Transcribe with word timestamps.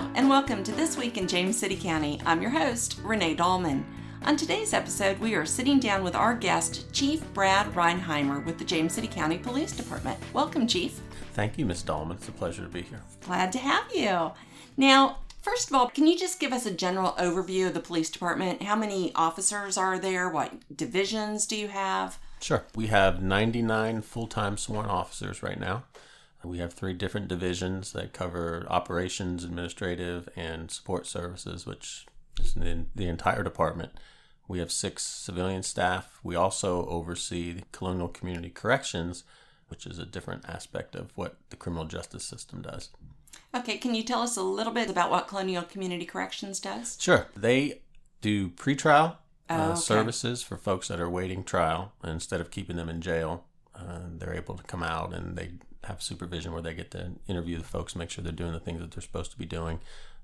Hello, 0.00 0.12
and 0.14 0.30
welcome 0.30 0.64
to 0.64 0.72
This 0.72 0.96
Week 0.96 1.18
in 1.18 1.28
James 1.28 1.58
City 1.58 1.76
County. 1.76 2.22
I'm 2.24 2.40
your 2.40 2.50
host, 2.50 2.98
Renee 3.02 3.36
Dahlman. 3.36 3.84
On 4.22 4.34
today's 4.34 4.72
episode, 4.72 5.18
we 5.18 5.34
are 5.34 5.44
sitting 5.44 5.78
down 5.78 6.02
with 6.02 6.14
our 6.14 6.34
guest, 6.34 6.90
Chief 6.90 7.22
Brad 7.34 7.66
Rinehimer 7.74 8.42
with 8.46 8.56
the 8.56 8.64
James 8.64 8.94
City 8.94 9.08
County 9.08 9.36
Police 9.36 9.72
Department. 9.72 10.18
Welcome, 10.32 10.66
Chief. 10.66 10.98
Thank 11.34 11.58
you, 11.58 11.66
Ms. 11.66 11.82
Dahlman. 11.82 12.12
It's 12.12 12.28
a 12.28 12.32
pleasure 12.32 12.62
to 12.62 12.68
be 12.70 12.80
here. 12.80 13.02
Glad 13.26 13.52
to 13.52 13.58
have 13.58 13.94
you. 13.94 14.32
Now, 14.78 15.18
first 15.42 15.68
of 15.68 15.76
all, 15.76 15.90
can 15.90 16.06
you 16.06 16.18
just 16.18 16.40
give 16.40 16.54
us 16.54 16.64
a 16.64 16.70
general 16.70 17.12
overview 17.18 17.66
of 17.66 17.74
the 17.74 17.80
police 17.80 18.08
department? 18.08 18.62
How 18.62 18.76
many 18.76 19.14
officers 19.14 19.76
are 19.76 19.98
there? 19.98 20.30
What 20.30 20.54
divisions 20.74 21.46
do 21.46 21.56
you 21.56 21.68
have? 21.68 22.18
Sure. 22.40 22.64
We 22.74 22.86
have 22.86 23.22
99 23.22 24.00
full 24.00 24.28
time 24.28 24.56
sworn 24.56 24.86
officers 24.86 25.42
right 25.42 25.60
now. 25.60 25.84
We 26.42 26.58
have 26.58 26.72
three 26.72 26.94
different 26.94 27.28
divisions 27.28 27.92
that 27.92 28.12
cover 28.12 28.66
operations, 28.68 29.44
administrative, 29.44 30.28
and 30.36 30.70
support 30.70 31.06
services, 31.06 31.66
which 31.66 32.06
is 32.40 32.56
in 32.56 32.86
the 32.94 33.08
entire 33.08 33.42
department. 33.42 33.92
We 34.48 34.58
have 34.58 34.72
six 34.72 35.02
civilian 35.02 35.62
staff. 35.62 36.18
We 36.24 36.34
also 36.34 36.86
oversee 36.86 37.52
the 37.52 37.62
Colonial 37.72 38.08
Community 38.08 38.50
Corrections, 38.50 39.22
which 39.68 39.86
is 39.86 39.98
a 39.98 40.06
different 40.06 40.44
aspect 40.48 40.96
of 40.96 41.12
what 41.14 41.36
the 41.50 41.56
criminal 41.56 41.84
justice 41.84 42.24
system 42.24 42.62
does. 42.62 42.88
Okay, 43.54 43.76
can 43.78 43.94
you 43.94 44.02
tell 44.02 44.22
us 44.22 44.36
a 44.36 44.42
little 44.42 44.72
bit 44.72 44.90
about 44.90 45.10
what 45.10 45.28
Colonial 45.28 45.62
Community 45.62 46.04
Corrections 46.06 46.58
does? 46.58 46.96
Sure. 47.00 47.26
They 47.36 47.82
do 48.20 48.48
pretrial 48.50 49.16
Oh, 49.48 49.54
uh, 49.54 49.66
okay. 49.72 49.80
services 49.80 50.42
for 50.42 50.56
folks 50.56 50.88
that 50.88 51.00
are 51.00 51.10
waiting 51.10 51.42
trial. 51.42 51.92
And 52.02 52.12
instead 52.12 52.40
of 52.40 52.50
keeping 52.52 52.76
them 52.76 52.88
in 52.88 53.00
jail, 53.00 53.44
uh, 53.74 53.98
they're 54.16 54.34
able 54.34 54.56
to 54.56 54.62
come 54.62 54.82
out 54.82 55.12
and 55.12 55.36
they 55.36 55.50
have 55.84 56.02
supervision 56.02 56.52
where 56.52 56.62
they 56.62 56.74
get 56.74 56.90
to 56.92 57.12
interview 57.26 57.56
the 57.58 57.64
folks, 57.64 57.96
make 57.96 58.10
sure 58.10 58.22
they're 58.22 58.32
doing 58.32 58.52
the 58.52 58.60
things 58.60 58.80
that 58.80 58.90
they're 58.90 59.02
supposed 59.02 59.30
to 59.32 59.38
be 59.38 59.46
doing. 59.46 59.80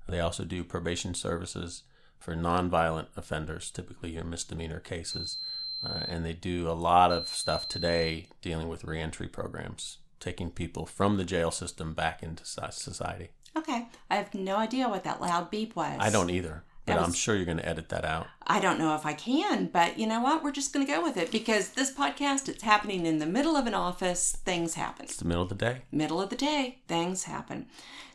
They 0.07 0.19
also 0.19 0.45
do 0.45 0.63
probation 0.63 1.13
services 1.13 1.83
for 2.19 2.35
nonviolent 2.35 3.07
offenders, 3.15 3.69
typically 3.71 4.11
your 4.11 4.23
misdemeanor 4.23 4.79
cases. 4.79 5.37
Uh, 5.83 6.03
and 6.07 6.25
they 6.25 6.33
do 6.33 6.69
a 6.69 6.73
lot 6.73 7.11
of 7.11 7.27
stuff 7.27 7.67
today 7.67 8.27
dealing 8.41 8.67
with 8.67 8.83
reentry 8.83 9.27
programs, 9.27 9.99
taking 10.19 10.49
people 10.49 10.85
from 10.85 11.17
the 11.17 11.23
jail 11.23 11.51
system 11.51 11.93
back 11.93 12.23
into 12.23 12.45
society. 12.45 13.29
Okay, 13.55 13.87
I 14.09 14.15
have 14.15 14.33
no 14.33 14.57
idea 14.57 14.89
what 14.89 15.03
that 15.03 15.21
loud 15.21 15.49
beep 15.49 15.75
was. 15.75 15.97
I 15.99 16.09
don't 16.09 16.29
either, 16.29 16.63
but 16.87 16.95
That 16.95 17.03
I'm 17.03 17.13
sure 17.13 17.35
you're 17.35 17.45
going 17.45 17.57
to 17.57 17.67
edit 17.67 17.89
that 17.89 18.05
out. 18.05 18.27
I 18.47 18.59
don't 18.61 18.79
know 18.79 18.95
if 18.95 19.05
I 19.05 19.13
can, 19.13 19.65
but 19.67 19.99
you 19.99 20.07
know 20.07 20.21
what? 20.21 20.43
We're 20.43 20.51
just 20.51 20.73
going 20.73 20.85
to 20.85 20.91
go 20.91 21.03
with 21.03 21.17
it 21.17 21.31
because 21.31 21.69
this 21.69 21.93
podcast 21.93 22.47
it's 22.47 22.63
happening 22.63 23.05
in 23.05 23.19
the 23.19 23.25
middle 23.25 23.57
of 23.57 23.67
an 23.67 23.73
office. 23.73 24.37
Things 24.45 24.75
happen. 24.75 25.05
It's 25.05 25.17
the 25.17 25.25
middle 25.25 25.43
of 25.43 25.49
the 25.49 25.55
day. 25.55 25.81
Middle 25.91 26.21
of 26.21 26.29
the 26.29 26.37
day, 26.37 26.79
things 26.87 27.25
happen. 27.25 27.67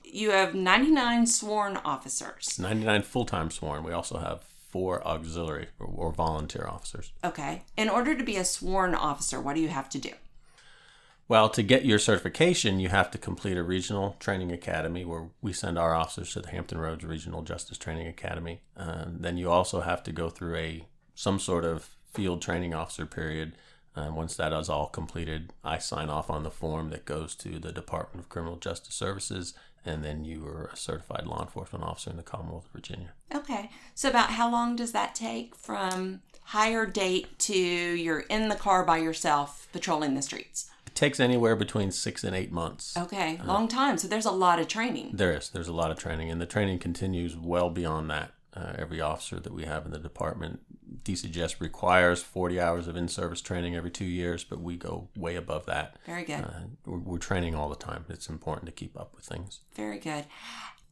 You 0.04 0.30
have 0.30 0.54
99 0.54 1.26
sworn 1.26 1.76
officers. 1.84 2.58
99 2.58 3.02
full 3.02 3.26
time 3.26 3.50
sworn. 3.50 3.84
We 3.84 3.92
also 3.92 4.18
have 4.18 4.42
four 4.42 5.06
auxiliary 5.06 5.68
or, 5.78 5.86
or 5.86 6.12
volunteer 6.12 6.66
officers. 6.66 7.12
Okay. 7.22 7.62
In 7.76 7.90
order 7.90 8.14
to 8.14 8.24
be 8.24 8.36
a 8.36 8.44
sworn 8.44 8.94
officer, 8.94 9.38
what 9.38 9.54
do 9.54 9.60
you 9.60 9.68
have 9.68 9.90
to 9.90 9.98
do? 9.98 10.12
Well, 11.32 11.48
to 11.48 11.62
get 11.62 11.86
your 11.86 11.98
certification, 11.98 12.78
you 12.78 12.90
have 12.90 13.10
to 13.12 13.16
complete 13.16 13.56
a 13.56 13.62
regional 13.62 14.16
training 14.20 14.52
academy 14.52 15.02
where 15.06 15.30
we 15.40 15.54
send 15.54 15.78
our 15.78 15.94
officers 15.94 16.34
to 16.34 16.42
the 16.42 16.50
Hampton 16.50 16.76
Roads 16.76 17.04
Regional 17.04 17.40
Justice 17.40 17.78
Training 17.78 18.06
Academy. 18.06 18.60
Um, 18.76 19.16
then 19.20 19.38
you 19.38 19.50
also 19.50 19.80
have 19.80 20.02
to 20.02 20.12
go 20.12 20.28
through 20.28 20.56
a 20.56 20.84
some 21.14 21.38
sort 21.38 21.64
of 21.64 21.96
field 22.12 22.42
training 22.42 22.74
officer 22.74 23.06
period. 23.06 23.56
And 23.96 24.14
once 24.14 24.36
that 24.36 24.52
is 24.52 24.68
all 24.68 24.88
completed, 24.88 25.54
I 25.64 25.78
sign 25.78 26.10
off 26.10 26.28
on 26.28 26.42
the 26.42 26.50
form 26.50 26.90
that 26.90 27.06
goes 27.06 27.34
to 27.36 27.58
the 27.58 27.72
Department 27.72 28.22
of 28.22 28.28
Criminal 28.28 28.58
Justice 28.58 28.94
Services, 28.94 29.54
and 29.86 30.04
then 30.04 30.26
you 30.26 30.46
are 30.46 30.68
a 30.70 30.76
certified 30.76 31.26
law 31.26 31.40
enforcement 31.40 31.82
officer 31.82 32.10
in 32.10 32.18
the 32.18 32.22
Commonwealth 32.22 32.66
of 32.66 32.72
Virginia. 32.72 33.14
Okay. 33.34 33.70
So, 33.94 34.10
about 34.10 34.32
how 34.32 34.52
long 34.52 34.76
does 34.76 34.92
that 34.92 35.14
take 35.14 35.56
from 35.56 36.20
hire 36.42 36.84
date 36.84 37.38
to 37.38 37.54
you're 37.56 38.20
in 38.20 38.50
the 38.50 38.54
car 38.54 38.84
by 38.84 38.98
yourself 38.98 39.66
patrolling 39.72 40.14
the 40.14 40.20
streets? 40.20 40.68
Takes 41.02 41.18
anywhere 41.18 41.56
between 41.56 41.90
six 41.90 42.22
and 42.22 42.32
eight 42.32 42.52
months. 42.52 42.96
Okay. 42.96 43.40
Long 43.44 43.66
time. 43.66 43.98
So, 43.98 44.06
there's 44.06 44.24
a 44.24 44.30
lot 44.30 44.60
of 44.60 44.68
training. 44.68 45.10
There 45.12 45.32
is. 45.32 45.48
There's 45.48 45.66
a 45.66 45.72
lot 45.72 45.90
of 45.90 45.98
training, 45.98 46.30
and 46.30 46.40
the 46.40 46.46
training 46.46 46.78
continues 46.78 47.36
well 47.36 47.70
beyond 47.70 48.08
that. 48.10 48.34
Uh, 48.54 48.74
every 48.78 49.00
officer 49.00 49.40
that 49.40 49.52
we 49.52 49.64
have 49.64 49.84
in 49.84 49.90
the 49.90 49.98
department, 49.98 50.60
DCJS 51.02 51.60
requires 51.60 52.22
40 52.22 52.60
hours 52.60 52.86
of 52.86 52.94
in-service 52.94 53.40
training 53.40 53.74
every 53.74 53.90
two 53.90 54.04
years, 54.04 54.44
but 54.44 54.60
we 54.60 54.76
go 54.76 55.08
way 55.16 55.34
above 55.34 55.66
that. 55.66 55.96
Very 56.06 56.22
good. 56.22 56.44
Uh, 56.44 56.60
we're, 56.86 56.98
we're 56.98 57.18
training 57.18 57.56
all 57.56 57.68
the 57.68 57.74
time. 57.74 58.04
It's 58.08 58.28
important 58.28 58.66
to 58.66 58.72
keep 58.72 58.96
up 58.96 59.12
with 59.12 59.24
things. 59.24 59.58
Very 59.74 59.98
good. 59.98 60.26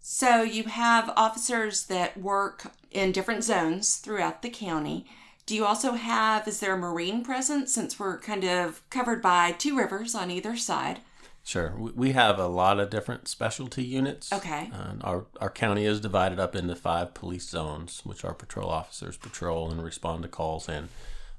So 0.01 0.43
you 0.43 0.65
have 0.65 1.13
officers 1.17 1.85
that 1.85 2.17
work 2.17 2.73
in 2.91 3.13
different 3.13 3.45
zones 3.45 3.99
throughout 3.99 4.43
the 4.43 4.51
county. 4.51 5.07
Do 5.51 5.57
you 5.57 5.67
also 5.67 5.95
have, 5.95 6.47
is 6.47 6.61
there 6.61 6.75
a 6.75 6.79
marine 6.79 7.25
presence 7.25 7.75
since 7.75 7.99
we're 7.99 8.21
kind 8.21 8.45
of 8.45 8.89
covered 8.89 9.21
by 9.21 9.51
two 9.51 9.77
rivers 9.77 10.15
on 10.15 10.31
either 10.31 10.57
side? 10.57 11.01
Sure. 11.43 11.75
We, 11.77 12.13
have 12.13 12.39
a 12.39 12.47
lot 12.47 12.79
of 12.79 12.89
different 12.89 13.27
specialty 13.27 13.83
units. 13.83 14.33
Okay. 14.33 14.71
And 14.73 15.03
our, 15.03 15.27
our 15.41 15.51
county 15.51 15.87
is 15.87 15.99
divided 15.99 16.39
up 16.39 16.55
into 16.55 16.77
five 16.77 17.15
police 17.15 17.49
zones, 17.49 18.03
which 18.05 18.25
our 18.25 18.33
patrol 18.33 18.71
officers 18.71 19.17
patrol 19.17 19.73
and 19.73 19.83
respond 19.83 20.23
to 20.23 20.29
calls 20.29 20.69
in. 20.69 20.89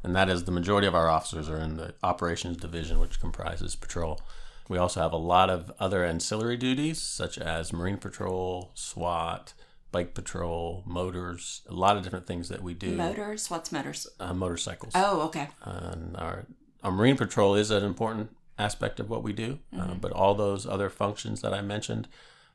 And 0.03 0.13
that 0.13 0.29
is 0.29 0.43
the 0.43 0.51
majority 0.51 0.87
of 0.87 0.95
our 0.95 1.07
officers 1.07 1.47
are 1.47 1.59
in 1.59 1.77
the 1.77 1.93
operations 2.03 2.57
division, 2.57 2.99
which 2.99 3.21
comprises 3.21 3.77
patrol. 3.77 4.19
We 4.67 4.77
also 4.77 4.99
have 4.99 5.13
a 5.13 5.15
lot 5.15 5.49
of 5.49 5.71
other 5.79 6.03
ancillary 6.03 6.57
duties, 6.57 7.01
such 7.01 7.37
as 7.37 7.71
marine 7.71 7.95
patrol, 7.95 8.71
SWAT, 8.73 9.53
bike 9.91 10.13
patrol, 10.13 10.83
motors, 10.85 11.61
a 11.67 11.73
lot 11.73 11.97
of 11.97 12.03
different 12.03 12.25
things 12.27 12.49
that 12.49 12.61
we 12.63 12.73
do. 12.73 12.95
Motors? 12.95 13.49
What's 13.49 13.71
motors? 13.71 14.07
uh, 14.19 14.33
motorcycles. 14.33 14.93
Oh, 14.95 15.21
okay. 15.23 15.49
And 15.63 16.15
our, 16.17 16.45
our 16.83 16.91
marine 16.91 17.17
patrol 17.17 17.55
is 17.55 17.71
an 17.71 17.83
important 17.83 18.35
aspect 18.57 18.99
of 18.99 19.09
what 19.09 19.23
we 19.23 19.33
do, 19.33 19.59
uh, 19.77 19.93
but 19.95 20.11
all 20.11 20.35
those 20.35 20.65
other 20.65 20.89
functions 20.89 21.41
that 21.41 21.53
I 21.53 21.61
mentioned 21.61 22.07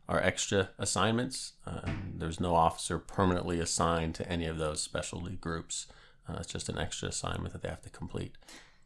are 0.09 0.21
extra 0.23 0.71
assignments. 0.79 1.55
Uh, 1.67 1.81
there's 2.17 2.39
no 2.41 2.55
officer 2.55 2.99
permanently 2.99 3.59
assigned 3.61 4.15
to 4.15 4.29
any 4.31 4.47
of 4.47 4.57
those 4.57 4.81
specialty 4.81 5.37
groups. 5.37 5.87
Uh, 6.29 6.37
it's 6.39 6.53
just 6.53 6.69
an 6.69 6.79
extra 6.79 7.09
assignment 7.09 7.53
that 7.53 7.63
they 7.63 7.69
have 7.69 7.83
to 7.83 7.91
complete. 7.91 8.35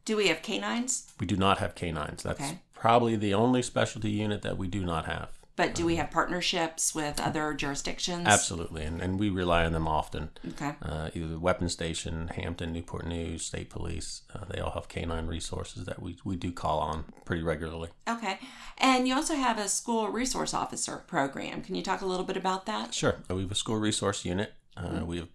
Do 0.07 0.17
we 0.17 0.29
have 0.29 0.41
canines? 0.43 1.13
We 1.21 1.27
do 1.27 1.37
not 1.37 1.59
have 1.59 1.75
canines. 1.75 2.23
That's 2.23 2.41
Okay. 2.41 2.59
probably 2.75 3.17
the 3.17 3.35
only 3.35 3.61
specialty 3.63 4.11
unit 4.11 4.41
that 4.43 4.57
we 4.57 4.67
do 4.67 4.83
not 4.85 5.05
have. 5.05 5.29
But 5.61 5.75
do 5.75 5.85
we 5.85 5.97
have 5.97 6.11
partnerships 6.11 6.95
with 6.95 7.21
other 7.21 7.53
jurisdictions? 7.53 8.27
Absolutely, 8.27 8.83
and, 8.83 9.03
and 9.03 9.21
we 9.21 9.29
rely 9.29 9.67
on 9.67 9.75
them 9.75 9.87
often. 9.87 10.31
Okay. 10.53 10.73
Uh, 10.81 11.11
either 11.15 11.27
the 11.29 11.39
weapons 11.39 11.75
station, 11.75 12.29
Hampton, 12.29 12.73
Newport 12.73 13.07
News, 13.07 13.45
State 13.45 13.69
Police, 13.69 14.23
uh, 14.35 14.47
they 14.49 14.59
all 14.59 14.71
have 14.71 14.89
canine 14.89 15.27
resources 15.27 15.85
that 15.85 16.01
we, 16.01 16.17
we 16.25 16.37
do 16.37 16.51
call 16.51 16.79
on 16.79 17.05
pretty 17.27 17.43
regularly. 17.43 17.91
Okay. 18.09 18.39
And 18.79 19.07
you 19.07 19.15
also 19.15 19.35
have 19.35 19.59
a 19.59 19.69
school 19.69 20.09
resource 20.09 20.55
officer 20.55 21.05
program. 21.07 21.61
Can 21.61 21.75
you 21.75 21.83
talk 21.83 22.01
a 22.01 22.07
little 22.07 22.25
bit 22.25 22.39
about 22.39 22.65
that? 22.65 22.95
Sure. 22.95 23.17
We 23.29 23.43
have 23.43 23.53
a 23.53 23.55
school 23.55 23.77
resource 23.77 24.25
unit. 24.25 24.55
Uh, 24.79 25.05
We 25.05 25.19
have 25.19 25.29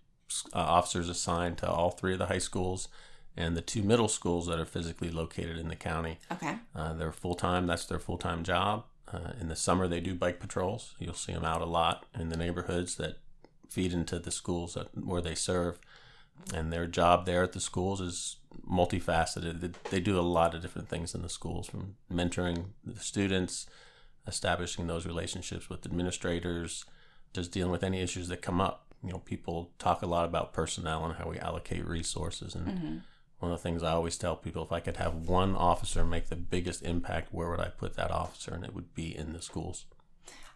uh, 0.56 0.58
officers 0.58 1.08
assigned 1.08 1.60
to 1.60 1.70
all 1.70 1.92
three 1.92 2.14
of 2.14 2.20
the 2.20 2.26
high 2.26 2.40
schools 2.40 2.88
and 3.38 3.56
the 3.56 3.62
two 3.62 3.84
middle 3.84 4.08
schools 4.08 4.48
that 4.48 4.58
are 4.58 4.66
physically 4.66 5.12
located 5.12 5.60
in 5.60 5.68
the 5.68 5.76
county. 5.76 6.18
Okay. 6.32 6.56
Uh, 6.76 6.94
they're 6.94 7.12
full 7.12 7.36
time. 7.36 7.68
That's 7.68 7.86
their 7.86 8.00
full 8.00 8.18
time 8.18 8.44
job. 8.44 8.86
Uh, 9.12 9.34
in 9.40 9.48
the 9.50 9.56
summer, 9.56 9.88
they 9.88 10.00
do 10.00 10.16
bike 10.16 10.40
patrols. 10.40 10.96
You'll 11.00 11.14
see 11.14 11.34
them 11.34 11.46
out 11.46 11.62
a 11.62 11.66
lot 11.66 12.06
in 12.20 12.30
the 12.30 12.38
neighborhoods 12.38 12.96
that 12.96 13.18
feed 13.70 13.94
into 13.94 14.20
the 14.20 14.32
schools 14.32 14.74
that, 14.74 14.88
where 14.98 15.22
they 15.22 15.36
serve. 15.36 15.80
And 16.54 16.72
their 16.74 16.88
job 16.88 17.26
there 17.26 17.44
at 17.44 17.54
the 17.54 17.62
schools 17.62 18.02
is 18.02 18.38
multifaceted. 18.70 19.74
They- 19.90 20.00
do 20.00 20.20
a 20.20 20.22
lot 20.22 20.54
of 20.54 20.62
different 20.62 20.90
things 20.90 21.16
in 21.16 21.22
the 21.22 21.30
schools, 21.30 21.68
from 21.68 21.96
mentoring 22.12 22.66
the 22.84 23.00
students, 23.00 23.68
establishing 24.28 24.88
those 24.88 25.06
relationships 25.06 25.70
with 25.70 25.86
administrators, 25.86 26.86
just 27.34 27.52
dealing 27.52 27.72
with 27.72 27.84
any 27.84 28.02
issues 28.02 28.28
that 28.28 28.42
come 28.42 28.60
up. 28.60 28.94
You 29.04 29.12
know, 29.12 29.20
people 29.20 29.72
talk 29.80 30.02
a 30.02 30.08
lot 30.08 30.26
about 30.26 30.54
personnel 30.54 31.06
and 31.06 31.16
how 31.16 31.30
we 31.30 31.38
allocate 31.40 31.86
resources. 31.88 32.56
And 32.56 32.68
one 33.40 33.52
of 33.52 33.58
the 33.58 33.64
things 33.64 33.84
I 33.84 33.92
always 33.92 34.18
tell 34.18 34.36
people 34.36 34.64
if 34.64 34.72
I 34.72 34.80
could 34.80 34.98
have 34.98 35.28
one 35.28 35.56
officer 35.56 36.06
make 36.06 36.30
the 36.30 36.36
biggest 36.36 36.84
impact, 36.84 37.34
where 37.34 37.50
would 37.50 37.60
I 37.60 37.70
put 37.70 37.96
that 37.96 38.12
officer? 38.12 38.54
And 38.54 38.64
it 38.64 38.74
would 38.74 38.94
be 38.94 39.16
in 39.16 39.34
the 39.34 39.42
schools. 39.42 39.86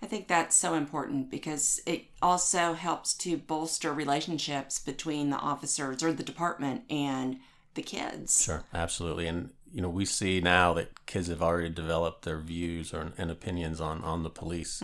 I 0.02 0.06
think 0.06 0.28
that's 0.28 0.56
so 0.56 0.76
important 0.76 1.30
because 1.30 1.82
it 1.86 2.06
also 2.22 2.74
helps 2.74 3.14
to 3.16 3.38
bolster 3.38 3.94
relationships 3.94 4.80
between 4.80 5.30
the 5.30 5.38
officers 5.38 6.02
or 6.02 6.14
the 6.14 6.24
department 6.24 6.84
and 6.90 7.40
the 7.74 7.82
kids. 7.82 8.42
Sure, 8.44 8.64
absolutely. 8.74 9.28
And 9.28 9.50
you 9.74 9.82
know, 9.82 9.90
we 9.90 10.06
see 10.06 10.42
now 10.42 10.74
that 10.74 11.06
kids 11.06 11.28
have 11.28 11.42
already 11.42 11.70
developed 11.70 12.24
their 12.24 12.40
views 12.40 12.94
or 12.94 13.12
and 13.18 13.30
opinions 13.30 13.80
on 13.82 14.04
on 14.04 14.24
the 14.24 14.30
police 14.30 14.82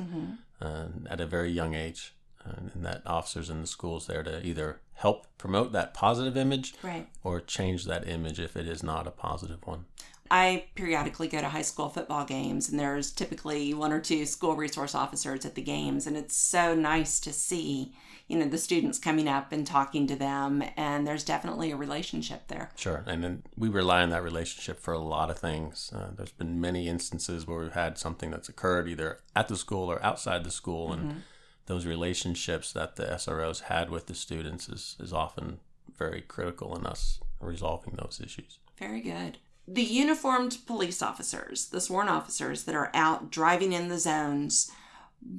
uh, 0.62 0.88
at 1.10 1.22
a 1.22 1.26
very 1.26 1.50
young 1.50 1.74
age, 1.74 2.15
and, 2.46 2.72
and 2.74 2.86
that 2.86 3.02
officers 3.06 3.50
in 3.50 3.62
the 3.62 3.68
schools 3.68 4.08
there 4.08 4.24
to 4.24 4.46
either 4.46 4.80
help 4.94 5.28
promote 5.38 5.72
that 5.74 5.94
positive 5.94 6.38
image 6.38 6.74
Right. 6.82 7.08
or 7.24 7.42
change 7.42 7.86
that 7.86 8.08
image 8.08 8.40
if 8.40 8.56
it 8.56 8.68
is 8.68 8.82
not 8.84 9.08
a 9.08 9.12
positive 9.12 9.66
one. 9.66 9.86
I 10.32 10.66
periodically 10.74 11.28
go 11.28 11.40
to 11.40 11.50
high 11.50 11.62
school 11.62 11.90
football 11.90 12.26
games, 12.26 12.68
and 12.68 12.80
there's 12.80 13.12
typically 13.12 13.74
one 13.74 13.94
or 13.94 14.00
two 14.00 14.26
school 14.26 14.56
resource 14.56 14.96
officers 14.96 15.46
at 15.46 15.54
the 15.54 15.62
games, 15.62 16.08
and 16.08 16.18
it's 16.18 16.36
so 16.36 16.74
nice 16.74 17.20
to 17.20 17.32
see, 17.32 17.94
you 18.28 18.40
know, 18.40 18.48
the 18.48 18.58
students 18.58 18.98
coming 18.98 19.28
up 19.28 19.52
and 19.52 19.68
talking 19.68 20.08
to 20.08 20.16
them, 20.16 20.64
and 20.76 21.06
there's 21.06 21.24
definitely 21.24 21.72
a 21.72 21.76
relationship 21.76 22.48
there. 22.48 22.72
Sure, 22.76 23.04
and 23.06 23.24
then 23.24 23.44
we 23.56 23.70
rely 23.70 24.02
on 24.02 24.10
that 24.10 24.24
relationship 24.24 24.80
for 24.80 24.96
a 24.96 25.00
lot 25.00 25.30
of 25.30 25.38
things. 25.38 25.92
Uh, 25.96 26.10
there's 26.16 26.32
been 26.32 26.60
many 26.60 26.88
instances 26.88 27.46
where 27.46 27.60
we've 27.60 27.74
had 27.74 28.00
something 28.00 28.32
that's 28.32 28.50
occurred 28.50 28.90
either 28.90 29.20
at 29.36 29.48
the 29.48 29.56
school 29.56 29.92
or 29.92 30.04
outside 30.04 30.44
the 30.44 30.50
school, 30.50 30.92
and 30.92 31.04
mm-hmm. 31.04 31.20
Those 31.68 31.86
relationships 31.86 32.72
that 32.74 32.96
the 32.96 33.06
SROs 33.06 33.62
had 33.62 33.90
with 33.90 34.08
the 34.08 34.16
students 34.16 34.70
is, 34.70 34.96
is 35.00 35.14
often 35.14 35.60
very 35.98 36.22
critical 36.22 36.76
in 36.76 36.86
us 36.86 37.20
resolving 37.40 37.96
those 37.96 38.22
issues. 38.24 38.60
Very 38.78 39.02
good 39.02 39.38
the 39.68 39.84
uniformed 39.84 40.58
police 40.68 41.02
officers, 41.02 41.68
the 41.68 41.82
sworn 41.82 42.08
officers 42.08 42.64
that 42.64 42.76
are 42.76 42.92
out 42.94 43.32
driving 43.32 43.74
in 43.74 43.90
the 43.90 43.98
zones, 43.98 44.72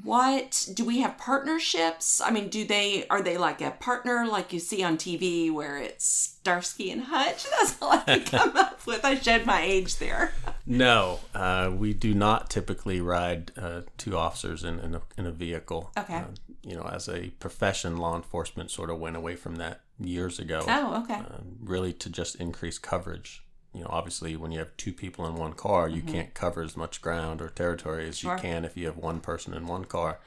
what 0.03 0.69
do 0.75 0.85
we 0.85 1.01
have 1.01 1.17
partnerships? 1.17 2.21
I 2.21 2.31
mean, 2.31 2.49
do 2.49 2.65
they 2.65 3.07
are 3.09 3.23
they 3.23 3.39
like 3.39 3.61
a 3.61 3.71
partner 3.71 4.27
like 4.27 4.53
you 4.53 4.59
see 4.59 4.83
on 4.83 4.97
TV 4.97 5.53
where 5.53 5.79
it's 5.79 6.05
Starsky 6.05 6.91
and 6.91 7.05
Hutch? 7.05 7.45
That's 7.51 7.81
all 7.81 7.93
I 7.93 7.99
can 7.99 8.25
come 8.25 8.57
up 8.57 8.85
with. 8.85 9.05
I 9.05 9.15
shed 9.17 9.47
my 9.47 9.63
age 9.63 9.97
there. 9.97 10.33
No, 10.67 11.21
uh, 11.35 11.71
we 11.75 11.95
do 11.95 12.13
not 12.15 12.51
typically 12.51 13.01
ride 13.01 13.53
uh, 13.57 13.83
two 13.97 14.17
officers 14.17 14.65
in 14.65 14.81
in 14.81 14.95
a, 14.97 15.03
in 15.17 15.27
a 15.27 15.33
vehicle. 15.33 15.93
Okay. 15.97 16.17
Uh, 16.17 16.25
you 16.63 16.75
know, 16.75 16.89
as 16.93 17.09
a 17.09 17.31
profession, 17.39 17.97
law 17.97 18.17
enforcement 18.17 18.71
sort 18.71 18.91
of 18.91 18.99
went 18.99 19.17
away 19.17 19.37
from 19.37 19.57
that 19.57 19.83
years 20.01 20.41
ago. 20.41 20.65
Oh, 20.67 21.03
okay. 21.05 21.15
Um, 21.15 21.59
really, 21.63 21.93
to 21.93 22.11
just 22.11 22.35
increase 22.37 22.79
coverage 22.79 23.45
you 23.77 23.83
know, 23.83 23.91
obviously 23.91 24.37
when 24.37 24.53
you 24.53 24.59
have 24.59 24.75
two 24.79 24.93
people 24.93 25.27
in 25.27 25.35
one 25.35 25.53
car, 25.53 25.87
you 25.87 26.01
mm-hmm. 26.01 26.13
can't 26.13 26.35
cover 26.35 26.63
as 26.63 26.79
much 26.79 27.03
ground 27.03 27.43
or 27.43 27.51
territory 27.51 28.09
as 28.09 28.17
sure. 28.17 28.35
you 28.35 28.41
can 28.41 28.65
if 28.65 28.75
you 28.75 28.87
have 28.87 28.97
one 28.97 29.21
person 29.21 29.53
in 29.53 29.67
one 29.67 29.85
car. 29.85 30.19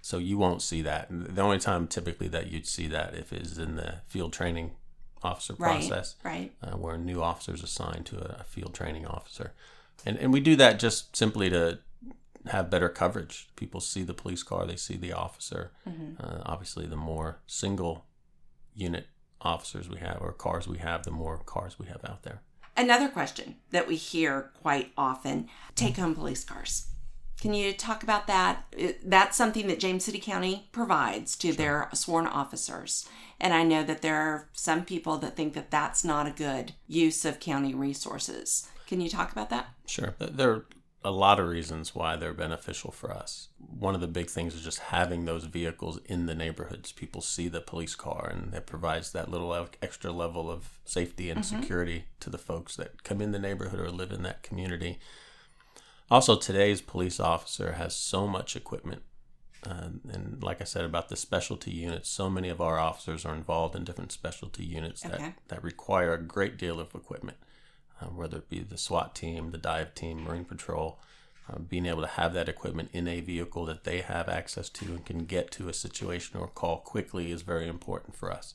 So 0.00 0.16
you 0.16 0.38
won't 0.38 0.62
see 0.62 0.80
that. 0.80 1.08
The 1.10 1.42
only 1.42 1.58
time 1.58 1.88
typically 1.88 2.28
that 2.28 2.50
you'd 2.50 2.66
see 2.66 2.86
that 2.88 3.14
if 3.14 3.34
is 3.34 3.58
in 3.58 3.76
the 3.76 3.96
field 4.08 4.32
training 4.32 4.70
officer 5.22 5.54
process, 5.54 6.16
right? 6.22 6.52
right. 6.62 6.72
Uh, 6.72 6.76
where 6.78 6.94
a 6.94 6.98
new 6.98 7.22
officer 7.22 7.52
is 7.52 7.62
assigned 7.62 8.06
to 8.06 8.16
a, 8.16 8.40
a 8.40 8.44
field 8.44 8.72
training 8.72 9.06
officer, 9.06 9.52
and 10.04 10.16
and 10.18 10.32
we 10.32 10.40
do 10.40 10.56
that 10.56 10.78
just 10.78 11.16
simply 11.16 11.50
to 11.50 11.78
have 12.46 12.70
better 12.70 12.88
coverage. 12.88 13.48
People 13.56 13.80
see 13.80 14.02
the 14.02 14.14
police 14.14 14.42
car, 14.42 14.66
they 14.66 14.76
see 14.76 14.96
the 14.96 15.12
officer. 15.12 15.72
Mm-hmm. 15.88 16.14
Uh, 16.20 16.42
obviously, 16.44 16.86
the 16.86 16.96
more 16.96 17.40
single 17.46 18.06
unit 18.74 19.06
officers 19.40 19.88
we 19.88 19.98
have 19.98 20.18
or 20.20 20.32
cars 20.32 20.68
we 20.68 20.78
have, 20.78 21.04
the 21.04 21.10
more 21.10 21.38
cars 21.38 21.78
we 21.78 21.86
have 21.86 22.04
out 22.04 22.22
there. 22.22 22.42
Another 22.76 23.08
question 23.08 23.56
that 23.70 23.88
we 23.88 23.96
hear 23.96 24.50
quite 24.60 24.92
often 24.98 25.48
take 25.74 25.96
home 25.96 26.14
police 26.14 26.44
cars. 26.44 26.88
Can 27.40 27.52
you 27.52 27.72
talk 27.72 28.02
about 28.02 28.26
that? 28.26 28.64
That's 29.04 29.36
something 29.36 29.66
that 29.66 29.78
James 29.78 30.04
City 30.04 30.18
County 30.18 30.68
provides 30.72 31.36
to 31.36 31.48
sure. 31.48 31.56
their 31.56 31.88
sworn 31.92 32.26
officers. 32.26 33.08
And 33.38 33.52
I 33.52 33.62
know 33.62 33.82
that 33.84 34.00
there 34.00 34.16
are 34.16 34.48
some 34.52 34.84
people 34.84 35.18
that 35.18 35.36
think 35.36 35.52
that 35.54 35.70
that's 35.70 36.02
not 36.02 36.26
a 36.26 36.30
good 36.30 36.72
use 36.86 37.24
of 37.24 37.40
county 37.40 37.74
resources. 37.74 38.68
Can 38.86 39.00
you 39.00 39.08
talk 39.08 39.32
about 39.32 39.50
that? 39.50 39.68
Sure. 39.86 40.14
There 40.18 40.50
are 40.50 40.66
a 41.06 41.10
lot 41.10 41.38
of 41.38 41.48
reasons 41.48 41.94
why 41.94 42.16
they're 42.16 42.34
beneficial 42.34 42.90
for 42.90 43.12
us. 43.12 43.48
One 43.58 43.94
of 43.94 44.00
the 44.00 44.08
big 44.08 44.28
things 44.28 44.54
is 44.54 44.62
just 44.62 44.78
having 44.78 45.24
those 45.24 45.44
vehicles 45.44 46.00
in 46.06 46.26
the 46.26 46.34
neighborhoods. 46.34 46.90
People 46.90 47.20
see 47.20 47.46
the 47.46 47.60
police 47.60 47.94
car, 47.94 48.28
and 48.32 48.52
it 48.52 48.66
provides 48.66 49.12
that 49.12 49.30
little 49.30 49.54
extra 49.80 50.10
level 50.10 50.50
of 50.50 50.80
safety 50.84 51.30
and 51.30 51.42
mm-hmm. 51.42 51.60
security 51.60 52.06
to 52.18 52.28
the 52.28 52.38
folks 52.38 52.74
that 52.74 53.04
come 53.04 53.20
in 53.20 53.30
the 53.30 53.38
neighborhood 53.38 53.78
or 53.78 53.90
live 53.90 54.10
in 54.10 54.24
that 54.24 54.42
community. 54.42 54.98
Also, 56.10 56.36
today's 56.36 56.80
police 56.80 57.20
officer 57.20 57.72
has 57.72 57.94
so 57.94 58.26
much 58.26 58.56
equipment. 58.56 59.02
Uh, 59.64 59.88
and 60.12 60.42
like 60.42 60.60
I 60.60 60.64
said 60.64 60.84
about 60.84 61.08
the 61.08 61.16
specialty 61.16 61.70
units, 61.72 62.08
so 62.08 62.28
many 62.28 62.48
of 62.48 62.60
our 62.60 62.78
officers 62.80 63.24
are 63.24 63.34
involved 63.34 63.74
in 63.76 63.84
different 63.84 64.12
specialty 64.12 64.64
units 64.64 65.04
okay. 65.04 65.16
that, 65.16 65.34
that 65.48 65.64
require 65.64 66.14
a 66.14 66.22
great 66.22 66.56
deal 66.56 66.80
of 66.80 66.94
equipment 66.94 67.36
uh, 68.00 68.06
whether 68.06 68.38
it 68.38 68.48
be 68.48 68.60
the 68.60 68.78
SWAT 68.78 69.14
team, 69.14 69.50
the 69.50 69.58
dive 69.58 69.94
team, 69.94 70.24
Marine 70.24 70.44
Patrol, 70.44 70.98
uh, 71.48 71.58
being 71.58 71.86
able 71.86 72.02
to 72.02 72.08
have 72.08 72.34
that 72.34 72.48
equipment 72.48 72.90
in 72.92 73.06
a 73.06 73.20
vehicle 73.20 73.64
that 73.66 73.84
they 73.84 74.00
have 74.00 74.28
access 74.28 74.68
to 74.68 74.86
and 74.86 75.04
can 75.04 75.24
get 75.24 75.50
to 75.52 75.68
a 75.68 75.72
situation 75.72 76.38
or 76.38 76.48
call 76.48 76.78
quickly 76.78 77.30
is 77.30 77.42
very 77.42 77.68
important 77.68 78.16
for 78.16 78.32
us. 78.32 78.54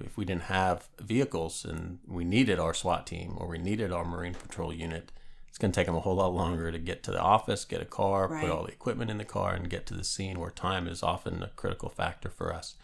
If 0.00 0.16
we 0.16 0.24
didn't 0.24 0.42
have 0.42 0.88
vehicles 1.00 1.64
and 1.64 1.98
we 2.06 2.24
needed 2.24 2.58
our 2.58 2.74
SWAT 2.74 3.06
team 3.06 3.34
or 3.36 3.48
we 3.48 3.58
needed 3.58 3.92
our 3.92 4.04
Marine 4.04 4.34
Patrol 4.34 4.72
unit, 4.72 5.10
it's 5.48 5.58
going 5.58 5.72
to 5.72 5.80
take 5.80 5.86
them 5.86 5.96
a 5.96 6.00
whole 6.00 6.16
lot 6.16 6.32
longer 6.32 6.70
to 6.70 6.78
get 6.78 7.02
to 7.04 7.10
the 7.10 7.20
office, 7.20 7.64
get 7.64 7.82
a 7.82 7.86
car, 7.86 8.28
right. 8.28 8.42
put 8.42 8.50
all 8.50 8.64
the 8.64 8.72
equipment 8.72 9.10
in 9.10 9.18
the 9.18 9.24
car, 9.24 9.54
and 9.54 9.70
get 9.70 9.86
to 9.86 9.94
the 9.94 10.04
scene 10.04 10.38
where 10.38 10.50
time 10.50 10.86
is 10.86 11.02
often 11.02 11.42
a 11.42 11.48
critical 11.56 11.88
factor 11.88 12.28
for 12.28 12.54
us 12.54 12.76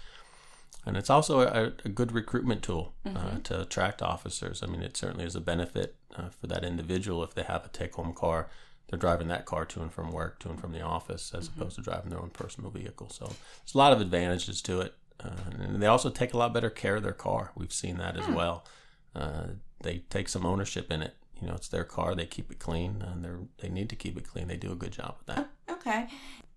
and 0.87 0.97
it's 0.97 1.11
also 1.11 1.41
a, 1.41 1.73
a 1.85 1.89
good 1.89 2.13
recruitment 2.13 2.63
tool 2.63 2.95
uh, 3.05 3.09
mm-hmm. 3.09 3.37
uh, 3.37 3.41
to 3.45 3.63
attract 3.63 4.03
officers. 4.03 4.63
I 4.63 4.67
mean, 4.67 4.83
it 4.83 4.97
certainly 4.97 5.25
is 5.25 5.35
a 5.35 5.41
benefit 5.41 5.97
uh, 6.15 6.29
for 6.29 6.47
that 6.49 6.65
individual 6.65 7.23
if 7.25 7.35
they 7.35 7.43
have 7.43 7.65
a 7.65 7.69
take-home 7.69 8.13
car. 8.13 8.49
They're 8.89 8.99
driving 8.99 9.29
that 9.29 9.47
car 9.47 9.65
to 9.65 9.81
and 9.81 9.93
from 9.93 10.13
work, 10.13 10.39
to 10.41 10.51
and 10.51 10.61
from 10.61 10.73
the 10.73 10.83
office, 10.83 11.33
as 11.35 11.49
mm-hmm. 11.49 11.61
opposed 11.61 11.77
to 11.77 11.83
driving 11.83 12.11
their 12.11 12.21
own 12.21 12.31
personal 12.31 12.71
vehicle. 12.71 13.09
So 13.09 13.27
there's 13.27 13.75
a 13.75 13.79
lot 13.79 13.93
of 13.93 14.01
advantages 14.01 14.61
to 14.63 14.83
it, 14.83 14.95
uh, 15.25 15.31
and 15.59 15.83
they 15.83 15.87
also 15.87 16.11
take 16.11 16.35
a 16.35 16.39
lot 16.39 16.53
better 16.53 16.71
care 16.71 16.97
of 16.97 17.03
their 17.03 17.13
car. 17.13 17.53
We've 17.55 17.73
seen 17.73 17.97
that 17.99 18.17
as 18.17 18.27
hmm. 18.27 18.35
well. 18.35 18.67
Uh, 19.15 19.47
they 19.83 19.99
take 20.11 20.29
some 20.29 20.45
ownership 20.45 20.93
in 20.93 21.03
it. 21.03 21.15
You 21.41 21.49
know, 21.49 21.55
it's 21.55 21.69
their 21.69 21.85
car. 21.85 22.15
They 22.15 22.27
keep 22.27 22.51
it 22.51 22.59
clean, 22.59 23.03
and 23.03 23.25
they 23.25 23.67
they 23.67 23.73
need 23.73 23.89
to 23.91 23.97
keep 23.97 24.17
it 24.17 24.29
clean. 24.29 24.49
They 24.49 24.57
do 24.57 24.73
a 24.73 24.77
good 24.77 24.93
job 24.93 25.17
with 25.19 25.35
that. 25.35 25.49
Okay. 25.71 26.09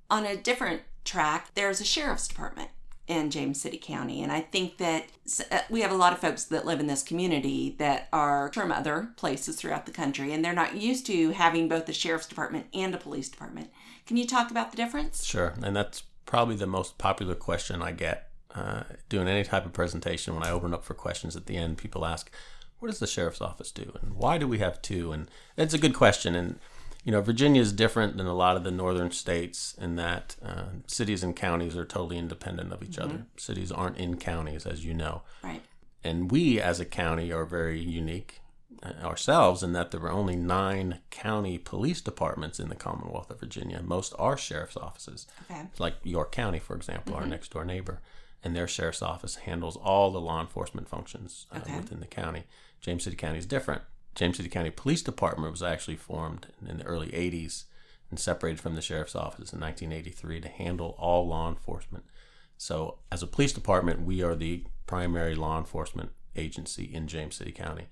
On 0.09 0.25
a 0.25 0.35
different 0.37 0.81
track, 1.03 1.53
there's 1.55 1.81
a 1.81 1.85
sheriff's 1.85 2.27
department 2.27 2.69
in 3.07 3.29
James 3.31 3.61
City 3.61 3.77
County. 3.77 4.21
And 4.21 4.31
I 4.31 4.41
think 4.41 4.77
that 4.77 5.05
uh, 5.51 5.59
we 5.69 5.81
have 5.81 5.91
a 5.91 5.95
lot 5.95 6.13
of 6.13 6.19
folks 6.19 6.43
that 6.45 6.65
live 6.65 6.79
in 6.79 6.87
this 6.87 7.03
community 7.03 7.75
that 7.79 8.09
are 8.11 8.51
from 8.53 8.71
other 8.71 9.09
places 9.15 9.55
throughout 9.55 9.85
the 9.85 9.91
country, 9.91 10.33
and 10.33 10.43
they're 10.43 10.53
not 10.53 10.75
used 10.75 11.05
to 11.07 11.31
having 11.31 11.67
both 11.69 11.85
the 11.85 11.93
sheriff's 11.93 12.27
department 12.27 12.67
and 12.73 12.93
a 12.93 12.97
police 12.97 13.29
department. 13.29 13.69
Can 14.05 14.17
you 14.17 14.27
talk 14.27 14.51
about 14.51 14.71
the 14.71 14.77
difference? 14.77 15.23
Sure. 15.23 15.53
And 15.63 15.75
that's 15.75 16.03
probably 16.25 16.55
the 16.55 16.67
most 16.67 16.97
popular 16.97 17.35
question 17.35 17.81
I 17.81 17.91
get 17.91 18.29
uh, 18.53 18.83
doing 19.09 19.27
any 19.27 19.43
type 19.43 19.65
of 19.65 19.73
presentation. 19.73 20.33
When 20.33 20.43
I 20.43 20.51
open 20.51 20.73
up 20.73 20.83
for 20.83 20.93
questions 20.93 21.35
at 21.35 21.45
the 21.45 21.57
end, 21.57 21.77
people 21.77 22.05
ask, 22.05 22.31
What 22.79 22.89
does 22.89 22.99
the 22.99 23.07
sheriff's 23.07 23.41
office 23.41 23.71
do? 23.71 23.93
And 24.01 24.13
why 24.13 24.37
do 24.37 24.47
we 24.47 24.59
have 24.59 24.81
two? 24.81 25.11
And 25.11 25.29
it's 25.55 25.73
a 25.73 25.79
good 25.79 25.93
question. 25.93 26.35
And 26.35 26.59
you 27.07 27.13
know, 27.13 27.21
Virginia 27.21 27.61
is 27.61 27.71
different 27.71 28.17
than 28.17 28.25
a 28.25 28.33
lot 28.33 28.57
of 28.57 28.65
the 28.65 28.69
northern 28.69 29.11
states 29.11 29.73
in 29.79 29.95
that 29.95 30.35
uh, 30.45 30.65
cities 30.87 31.23
and 31.23 31.33
counties 31.33 31.77
are 31.77 31.85
totally 31.85 32.17
independent 32.17 32.73
of 32.73 32.83
each 32.83 32.97
mm-hmm. 32.97 33.03
other. 33.03 33.25
Cities 33.37 33.71
aren't 33.71 33.95
in 33.95 34.17
counties, 34.17 34.65
as 34.65 34.83
you 34.83 34.93
know. 34.93 35.21
Right. 35.41 35.61
And 36.03 36.29
we, 36.29 36.59
as 36.59 36.81
a 36.81 36.85
county, 36.85 37.31
are 37.31 37.45
very 37.45 37.79
unique 37.79 38.41
uh, 38.83 38.91
ourselves 39.01 39.63
in 39.63 39.71
that 39.71 39.91
there 39.91 40.01
are 40.01 40.11
only 40.11 40.35
nine 40.35 40.99
county 41.09 41.57
police 41.57 42.01
departments 42.01 42.59
in 42.59 42.67
the 42.67 42.75
Commonwealth 42.75 43.31
of 43.31 43.39
Virginia. 43.39 43.81
Most 43.81 44.13
are 44.19 44.35
sheriff's 44.35 44.75
offices. 44.75 45.27
Okay. 45.49 45.61
Like 45.79 45.95
York 46.03 46.33
County, 46.33 46.59
for 46.59 46.75
example, 46.75 47.13
mm-hmm. 47.13 47.23
our 47.23 47.29
next 47.29 47.53
door 47.53 47.63
neighbor, 47.63 48.01
and 48.43 48.53
their 48.53 48.67
sheriff's 48.67 49.01
office 49.01 49.35
handles 49.35 49.77
all 49.77 50.11
the 50.11 50.19
law 50.19 50.41
enforcement 50.41 50.89
functions 50.89 51.45
uh, 51.53 51.59
okay. 51.59 51.77
within 51.77 52.01
the 52.01 52.05
county. 52.05 52.43
James 52.81 53.05
City 53.05 53.15
County 53.15 53.39
is 53.39 53.45
different. 53.45 53.83
James 54.17 54.37
City 54.37 54.49
County 54.49 54.71
Police 54.71 55.03
Department 55.03 55.51
was 55.51 55.61
actually 55.61 55.95
formed 55.95 56.47
in 56.67 56.79
the 56.79 56.85
early 56.85 57.09
80s 57.09 57.65
and 58.09 58.19
separated 58.19 58.59
from 58.59 58.73
the 58.73 58.81
sheriff's 58.81 59.15
office 59.15 59.53
in 59.53 59.59
1983 59.59 60.41
to 60.41 60.47
handle 60.47 60.95
all 60.97 61.27
law 61.27 61.47
enforcement. 61.47 62.03
So, 62.57 62.97
as 63.11 63.21
a 63.21 63.27
police 63.27 63.53
department, 63.53 64.01
we 64.01 64.23
are 64.23 64.33
the 64.33 64.63
primary 64.87 65.35
law 65.35 65.59
enforcement 65.59 66.13
agency 66.35 66.85
in 66.85 67.07
James 67.07 67.35
City 67.35 67.51
County. 67.51 67.89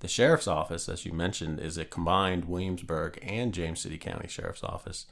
The 0.00 0.08
sheriff's 0.08 0.48
office, 0.48 0.88
as 0.88 1.04
you 1.04 1.12
mentioned, 1.12 1.60
is 1.60 1.76
a 1.76 1.84
combined 1.84 2.46
Williamsburg 2.46 3.18
and 3.20 3.52
James 3.52 3.80
City 3.80 3.98
County 3.98 4.28
Sheriff's 4.28 4.64
Office. 4.64 5.04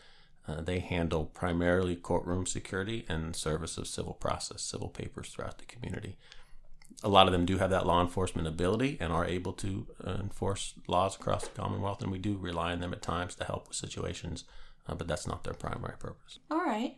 Uh, 0.48 0.62
they 0.62 0.78
handle 0.78 1.26
primarily 1.26 1.94
courtroom 1.94 2.46
security 2.46 3.04
and 3.06 3.36
service 3.36 3.76
of 3.76 3.86
civil 3.86 4.14
process, 4.14 4.62
civil 4.62 4.88
papers 4.88 5.28
throughout 5.28 5.58
the 5.58 5.66
community 5.66 6.16
a 7.02 7.08
lot 7.08 7.26
of 7.26 7.32
them 7.32 7.44
do 7.44 7.58
have 7.58 7.70
that 7.70 7.86
law 7.86 8.00
enforcement 8.00 8.48
ability 8.48 8.96
and 9.00 9.12
are 9.12 9.26
able 9.26 9.52
to 9.54 9.86
uh, 10.06 10.12
enforce 10.20 10.74
laws 10.86 11.16
across 11.16 11.46
the 11.46 11.60
Commonwealth, 11.60 12.02
and 12.02 12.10
we 12.10 12.18
do 12.18 12.36
rely 12.36 12.72
on 12.72 12.80
them 12.80 12.92
at 12.92 13.02
times 13.02 13.34
to 13.36 13.44
help 13.44 13.68
with 13.68 13.76
situations, 13.76 14.44
uh, 14.88 14.94
but 14.94 15.08
that's 15.08 15.26
not 15.26 15.44
their 15.44 15.54
primary 15.54 15.96
purpose. 15.98 16.38
All 16.50 16.64
right. 16.64 16.96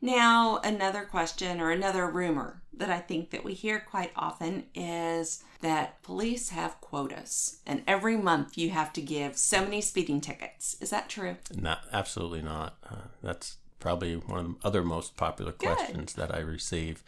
Now, 0.00 0.58
another 0.58 1.04
question 1.04 1.60
or 1.60 1.70
another 1.70 2.06
rumor 2.10 2.62
that 2.74 2.90
I 2.90 2.98
think 2.98 3.30
that 3.30 3.44
we 3.44 3.54
hear 3.54 3.80
quite 3.80 4.12
often 4.16 4.64
is 4.74 5.42
that 5.60 6.02
police 6.02 6.50
have 6.50 6.80
quotas, 6.80 7.60
and 7.66 7.82
every 7.86 8.16
month 8.16 8.58
you 8.58 8.70
have 8.70 8.92
to 8.94 9.00
give 9.00 9.38
so 9.38 9.62
many 9.62 9.80
speeding 9.80 10.20
tickets. 10.20 10.76
Is 10.80 10.90
that 10.90 11.08
true? 11.08 11.36
Not 11.54 11.84
absolutely 11.92 12.42
not. 12.42 12.76
Uh, 12.84 13.08
that's 13.22 13.56
probably 13.80 14.16
one 14.16 14.38
of 14.38 14.46
the 14.46 14.66
other 14.66 14.82
most 14.82 15.16
popular 15.16 15.52
Good. 15.52 15.74
questions 15.74 16.14
that 16.14 16.34
I 16.34 16.40
receive 16.40 17.02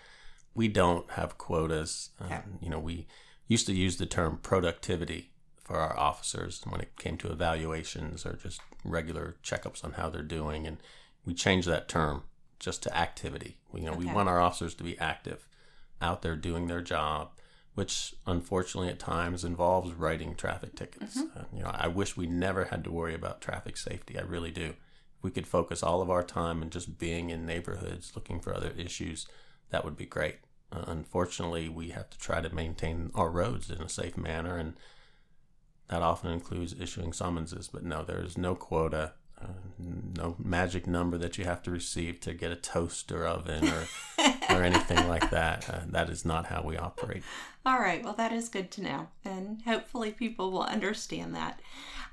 we 0.57 0.69
don't 0.69 1.09
have 1.13 1.39
quotas. 1.39 2.11
Um, 2.19 2.29
You 2.61 2.71
know, 2.71 2.81
we 2.81 3.07
used 3.47 3.67
to 3.67 3.73
use 3.73 3.99
the 3.99 4.07
term 4.07 4.39
productivity 4.43 5.31
for 5.63 5.77
our 5.77 5.97
officers 5.99 6.63
when 6.69 6.81
it 6.81 6.97
came 6.97 7.17
to 7.19 7.31
evaluations 7.31 8.25
or 8.25 8.35
just 8.35 8.61
regular 8.85 9.37
checkups 9.43 9.85
on 9.85 9.93
how 9.93 10.09
they're 10.11 10.23
doing. 10.23 10.67
And 10.67 10.79
we 11.25 11.35
changed 11.35 11.69
that 11.69 11.89
term 11.89 12.23
just 12.59 12.83
to 12.85 12.97
activity. 12.97 13.59
We, 13.71 13.81
you 13.83 13.87
know, 13.91 13.97
we 13.97 14.07
want 14.07 14.29
our 14.29 14.41
officers 14.41 14.75
to 14.77 14.85
be 14.85 14.99
active, 14.99 15.47
out 16.01 16.23
there 16.23 16.37
doing 16.37 16.67
their 16.69 16.83
job, 16.83 17.31
which 17.75 18.15
unfortunately 18.27 18.89
at 18.91 18.99
times 18.99 19.45
involves 19.45 19.93
writing 19.93 20.35
traffic 20.35 20.75
tickets. 20.75 21.19
Uh, 21.19 21.45
you 21.53 21.63
know, 21.63 21.71
I 21.75 21.89
wish 21.89 22.17
we 22.17 22.27
never 22.27 22.67
had 22.67 22.83
to 22.85 22.91
worry 22.91 23.15
about 23.15 23.41
traffic 23.43 23.77
safety. 23.77 24.19
I 24.19 24.23
really 24.23 24.51
do. 24.53 24.75
If 25.19 25.23
we 25.23 25.31
could 25.31 25.47
focus 25.47 25.83
all 25.83 26.01
of 26.01 26.09
our 26.11 26.23
time 26.23 26.63
in 26.63 26.71
just 26.71 26.99
being 26.99 27.31
in 27.31 27.45
neighborhoods 27.45 28.13
looking 28.15 28.41
for 28.41 28.55
other 28.55 28.73
issues, 28.77 29.27
that 29.71 29.85
would 29.85 29.97
be 29.97 30.07
great. 30.07 30.37
Uh, 30.77 30.85
unfortunately, 30.89 31.69
we 31.69 31.91
have 31.91 32.11
to 32.11 32.19
try 32.19 32.41
to 32.41 32.55
maintain 32.55 33.11
our 33.15 33.31
roads 33.31 33.71
in 33.71 33.81
a 33.81 33.89
safe 33.89 34.17
manner, 34.17 34.57
and 34.57 34.75
that 35.89 36.03
often 36.03 36.33
includes 36.33 36.75
issuing 36.79 37.13
summonses. 37.13 37.69
But 37.73 37.85
no, 37.85 38.05
there's 38.05 38.37
no 38.37 38.55
quota, 38.55 39.13
uh, 39.41 39.47
no 40.17 40.37
magic 40.39 40.87
number 40.87 41.17
that 41.19 41.39
you 41.39 41.45
have 41.45 41.63
to 41.63 41.71
receive 41.71 42.21
to 42.21 42.35
get 42.35 42.51
a 42.51 42.57
toaster 42.57 43.27
oven 43.27 43.69
or 43.69 43.87
or 44.51 44.63
anything 44.63 45.09
like 45.09 45.31
that. 45.31 45.69
Uh, 45.69 45.81
that 45.89 46.11
is 46.11 46.25
not 46.25 46.47
how 46.47 46.63
we 46.63 46.77
operate. 46.77 47.23
All 47.65 47.81
right, 47.81 48.03
well, 48.05 48.15
that 48.15 48.33
is 48.33 48.49
good 48.49 48.71
to 48.73 48.83
know. 48.83 49.09
And 49.25 49.63
hopefully, 49.63 50.13
people 50.13 50.51
will 50.51 50.63
understand 50.63 51.35
that. 51.35 51.61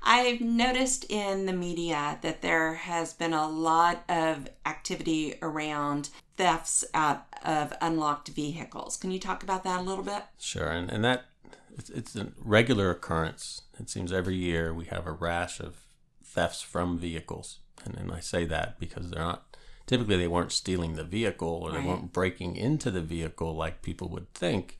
I've 0.02 0.40
noticed 0.42 1.10
in 1.10 1.46
the 1.46 1.52
media 1.52 2.18
that 2.20 2.42
there 2.42 2.74
has 2.74 3.14
been 3.14 3.32
a 3.32 3.48
lot 3.48 4.04
of 4.08 4.48
activity 4.66 5.34
around 5.40 6.10
thefts 6.36 6.84
out 6.94 7.26
of 7.44 7.72
unlocked 7.80 8.28
vehicles. 8.28 8.96
Can 8.96 9.10
you 9.10 9.18
talk 9.20 9.42
about 9.42 9.64
that 9.64 9.80
a 9.80 9.82
little 9.82 10.04
bit? 10.04 10.22
Sure, 10.38 10.68
and, 10.68 10.90
and 10.90 11.04
that 11.04 11.26
it's, 11.76 11.90
it's 11.90 12.16
a 12.16 12.28
regular 12.42 12.90
occurrence. 12.90 13.62
It 13.78 13.88
seems 13.90 14.12
every 14.12 14.36
year 14.36 14.72
we 14.72 14.86
have 14.86 15.06
a 15.06 15.12
rash 15.12 15.60
of 15.60 15.76
thefts 16.24 16.62
from 16.62 16.98
vehicles, 16.98 17.58
and, 17.84 17.96
and 17.96 18.12
I 18.12 18.20
say 18.20 18.44
that 18.46 18.78
because 18.78 19.10
they're 19.10 19.22
not 19.22 19.56
typically 19.86 20.16
they 20.16 20.28
weren't 20.28 20.52
stealing 20.52 20.94
the 20.94 21.04
vehicle 21.04 21.48
or 21.62 21.70
they 21.70 21.78
Right. 21.78 21.86
weren't 21.86 22.12
breaking 22.12 22.56
into 22.56 22.90
the 22.90 23.02
vehicle 23.02 23.54
like 23.54 23.82
people 23.82 24.08
would 24.08 24.32
think. 24.32 24.78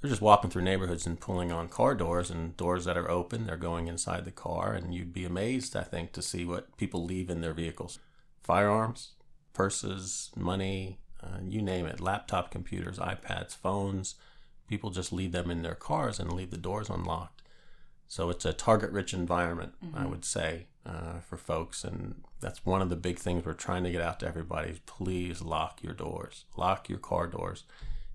They're 0.00 0.10
just 0.10 0.20
walking 0.20 0.50
through 0.50 0.62
neighborhoods 0.62 1.06
and 1.06 1.20
pulling 1.20 1.50
on 1.52 1.68
car 1.68 1.94
doors 1.94 2.30
and 2.30 2.54
doors 2.56 2.84
that 2.84 2.98
are 2.98 3.10
open. 3.10 3.46
They're 3.46 3.56
going 3.56 3.86
inside 3.86 4.24
the 4.24 4.30
car, 4.30 4.74
and 4.74 4.94
you'd 4.94 5.14
be 5.14 5.24
amazed, 5.24 5.76
I 5.76 5.82
think, 5.82 6.12
to 6.12 6.20
see 6.22 6.44
what 6.44 6.76
people 6.76 7.04
leave 7.04 7.30
in 7.30 7.40
their 7.40 7.54
vehicles: 7.54 7.98
firearms, 8.42 9.12
purses, 9.54 10.30
money, 10.36 10.98
uh, 11.22 11.38
you 11.42 11.62
name 11.62 11.86
it, 11.86 12.00
laptop 12.00 12.50
computers, 12.50 12.98
iPads, 12.98 13.56
phones. 13.56 14.16
People 14.68 14.90
just 14.90 15.12
leave 15.12 15.32
them 15.32 15.50
in 15.50 15.62
their 15.62 15.74
cars 15.74 16.20
and 16.20 16.32
leave 16.32 16.50
the 16.50 16.58
doors 16.58 16.90
unlocked. 16.90 17.40
So 18.06 18.28
it's 18.28 18.44
a 18.44 18.52
target-rich 18.52 19.14
environment, 19.14 19.72
I 19.94 20.04
would 20.04 20.24
say, 20.24 20.66
uh, 20.84 21.20
for 21.20 21.38
folks, 21.38 21.84
and 21.84 22.22
that's 22.40 22.66
one 22.66 22.82
of 22.82 22.90
the 22.90 22.96
big 22.96 23.18
things 23.18 23.44
we're 23.44 23.54
trying 23.54 23.84
to 23.84 23.90
get 23.90 24.02
out 24.02 24.20
to 24.20 24.28
everybody: 24.28 24.70
is 24.70 24.78
please 24.80 25.40
lock 25.40 25.82
your 25.82 25.94
doors, 25.94 26.44
lock 26.56 26.90
your 26.90 26.98
car 26.98 27.26
doors, 27.26 27.64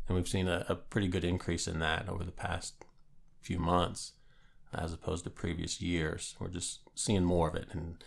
and 0.08 0.16
we've 0.16 0.28
seen 0.28 0.48
a, 0.48 0.64
a 0.70 0.76
pretty 0.76 1.08
good 1.08 1.24
increase 1.24 1.68
in 1.68 1.80
that 1.80 2.08
over 2.08 2.24
the 2.24 2.32
past 2.32 2.86
few 3.42 3.58
months, 3.58 4.14
as 4.74 4.94
opposed 4.94 5.24
to 5.24 5.32
previous 5.32 5.82
years. 5.82 6.36
We're 6.40 6.50
just 6.50 6.82
seeing 6.94 7.26
more 7.26 7.48
of 7.50 7.56
it, 7.56 7.70
and 7.72 7.98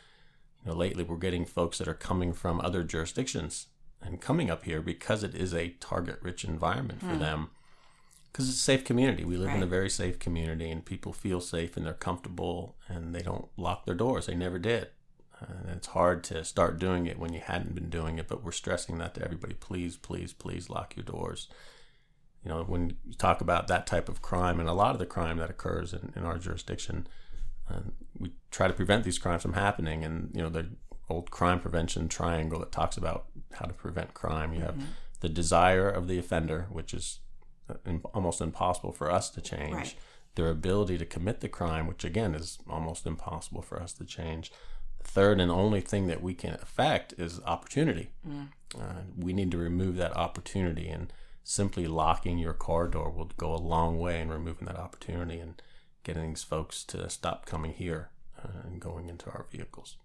you 0.65 0.71
know, 0.71 0.77
lately 0.77 1.05
we're 1.05 1.17
getting 1.17 1.45
folks 1.45 1.79
that 1.79 1.89
are 1.89 1.95
coming 1.95 2.33
from 2.33 2.61
other 2.61 2.83
jurisdictions 2.83 3.67
and 4.01 4.21
coming 4.21 4.51
up 4.51 4.65
here 4.65 4.81
because 4.81 5.23
it 5.23 5.35
is 5.35 5.55
a 5.55 5.71
target-rich 5.81 6.45
environment 6.45 7.01
for 7.01 7.07
hmm. 7.07 7.21
them 7.21 7.51
because 8.33 8.49
it's 8.49 8.59
a 8.59 8.63
safe 8.63 8.85
community. 8.85 9.25
We 9.25 9.37
live 9.37 9.55
in 9.55 9.63
a 9.63 9.67
very 9.67 9.91
safe 9.91 10.19
community, 10.19 10.71
and 10.71 10.85
people 10.85 11.13
feel 11.13 11.41
safe 11.41 11.77
and 11.77 11.85
they're 11.85 11.93
comfortable, 11.93 12.77
and 12.89 13.15
they 13.15 13.21
don't 13.21 13.49
lock 13.59 13.85
their 13.85 13.95
doors. 13.95 14.25
They 14.25 14.35
never 14.35 14.59
did. 14.59 14.89
And 15.39 15.69
it's 15.71 15.89
hard 15.89 16.25
to 16.25 16.43
start 16.45 16.79
doing 16.79 17.07
it 17.07 17.19
when 17.19 17.35
you 17.35 17.41
hadn't 17.41 17.75
been 17.75 17.91
doing 17.91 18.19
it, 18.19 18.29
but 18.29 18.43
we're 18.43 18.53
stressing 18.53 18.97
that 18.99 19.15
to 19.15 19.25
everybody. 19.25 19.55
Please, 19.55 19.97
please, 19.97 20.33
please 20.33 20.71
lock 20.71 20.97
your 20.97 21.05
doors. 21.05 21.49
You 22.43 22.49
know, 22.49 22.63
when 22.63 22.97
you 23.07 23.15
talk 23.19 23.41
about 23.41 23.69
that 23.69 23.87
type 23.87 24.09
of 24.09 24.23
crime, 24.23 24.59
and 24.59 24.69
a 24.69 24.73
lot 24.73 24.95
of 24.95 24.99
the 24.99 25.07
crime 25.07 25.37
that 25.37 25.51
occurs 25.51 25.93
in, 25.93 26.13
in 26.17 26.25
our 26.25 26.39
jurisdiction, 26.39 27.07
uh, 27.71 27.81
we 28.19 28.33
try 28.51 28.69
to 28.69 28.75
prevent 28.75 29.05
these 29.05 29.19
crimes 29.19 29.43
from 29.43 29.55
happening. 29.55 30.05
And, 30.05 30.31
you 30.35 30.43
know, 30.43 30.49
the 30.49 30.69
old 31.09 31.31
crime 31.31 31.61
prevention 31.61 32.09
triangle 32.09 32.59
that 32.61 32.73
talks 32.73 32.97
about 32.97 33.27
how 33.53 33.67
to 33.67 33.75
prevent 33.75 34.15
crime, 34.15 34.53
you 34.53 34.61
have 34.61 34.77
the 35.21 35.29
desire 35.29 35.89
of 35.89 36.09
the 36.09 36.19
offender, 36.19 36.67
which 36.71 36.95
is 36.95 37.21
uh, 37.71 37.75
almost 38.15 38.41
impossible 38.41 38.93
for 38.93 39.11
us 39.11 39.31
to 39.31 39.41
change. 39.41 39.75
Right. 39.75 39.95
Their 40.35 40.49
ability 40.49 40.97
to 40.99 41.05
commit 41.05 41.41
the 41.41 41.49
crime, 41.49 41.87
which 41.87 42.05
again 42.05 42.35
is 42.35 42.59
almost 42.69 43.07
impossible 43.07 43.61
for 43.61 43.81
us 43.83 43.93
to 43.95 44.05
change. 44.05 44.51
The 45.03 45.09
third 45.09 45.41
and 45.41 45.51
only 45.51 45.83
thing 45.83 46.07
that 46.07 46.23
we 46.23 46.33
can 46.33 46.55
affect 46.55 47.13
is 47.19 47.41
opportunity. 47.45 48.13
Uh, 48.75 49.03
we 49.17 49.35
need 49.35 49.51
to 49.51 49.59
remove 49.59 49.97
that 49.97 50.17
opportunity, 50.17 50.89
and 50.89 51.13
simply 51.45 51.87
locking 51.87 52.39
your 52.39 52.55
car 52.55 52.89
door 52.89 53.11
will 53.11 53.31
go 53.37 53.55
a 53.55 53.57
long 53.57 53.99
way 53.99 54.21
in 54.21 54.31
removing 54.31 54.67
that 54.67 54.79
opportunity 54.79 55.39
and 55.39 55.61
getting 56.05 56.29
these 56.31 56.43
folks 56.43 56.85
to 56.85 57.09
stop 57.09 57.47
coming 57.47 57.73
here 57.73 58.11
uh, 58.43 58.49
and 58.65 58.81
going 58.81 59.09
into 59.09 59.31
our 59.31 59.47
vehicles. 59.51 59.97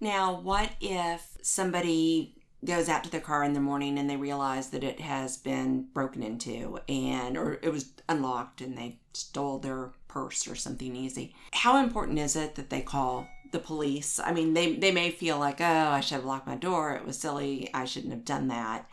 Now, 0.00 0.38
what 0.40 0.70
if 0.80 1.36
somebody 1.42 2.34
goes 2.64 2.88
out 2.88 3.04
to 3.04 3.10
their 3.10 3.20
car 3.20 3.44
in 3.44 3.52
the 3.52 3.60
morning 3.60 3.98
and 3.98 4.08
they 4.08 4.16
realize 4.16 4.70
that 4.70 4.82
it 4.82 5.00
has 5.00 5.36
been 5.36 5.86
broken 5.92 6.22
into 6.22 6.80
and 6.88 7.36
or 7.36 7.58
it 7.62 7.70
was 7.70 7.90
unlocked 8.08 8.60
and 8.60 8.76
they 8.76 8.98
stole 9.12 9.58
their 9.58 9.92
purse 10.08 10.48
or 10.48 10.54
something 10.54 10.96
easy? 10.96 11.34
How 11.52 11.82
important 11.82 12.18
is 12.18 12.36
it 12.36 12.54
that 12.54 12.70
they 12.70 12.80
call 12.80 13.26
the 13.52 13.58
police? 13.58 14.18
I 14.18 14.32
mean, 14.32 14.54
they 14.54 14.76
they 14.76 14.92
may 14.92 15.10
feel 15.10 15.38
like, 15.38 15.60
"Oh, 15.60 15.64
I 15.64 16.00
should 16.00 16.16
have 16.16 16.24
locked 16.24 16.46
my 16.46 16.56
door. 16.56 16.94
It 16.94 17.04
was 17.06 17.18
silly. 17.18 17.70
I 17.74 17.84
shouldn't 17.84 18.12
have 18.12 18.24
done 18.24 18.48
that." 18.48 18.88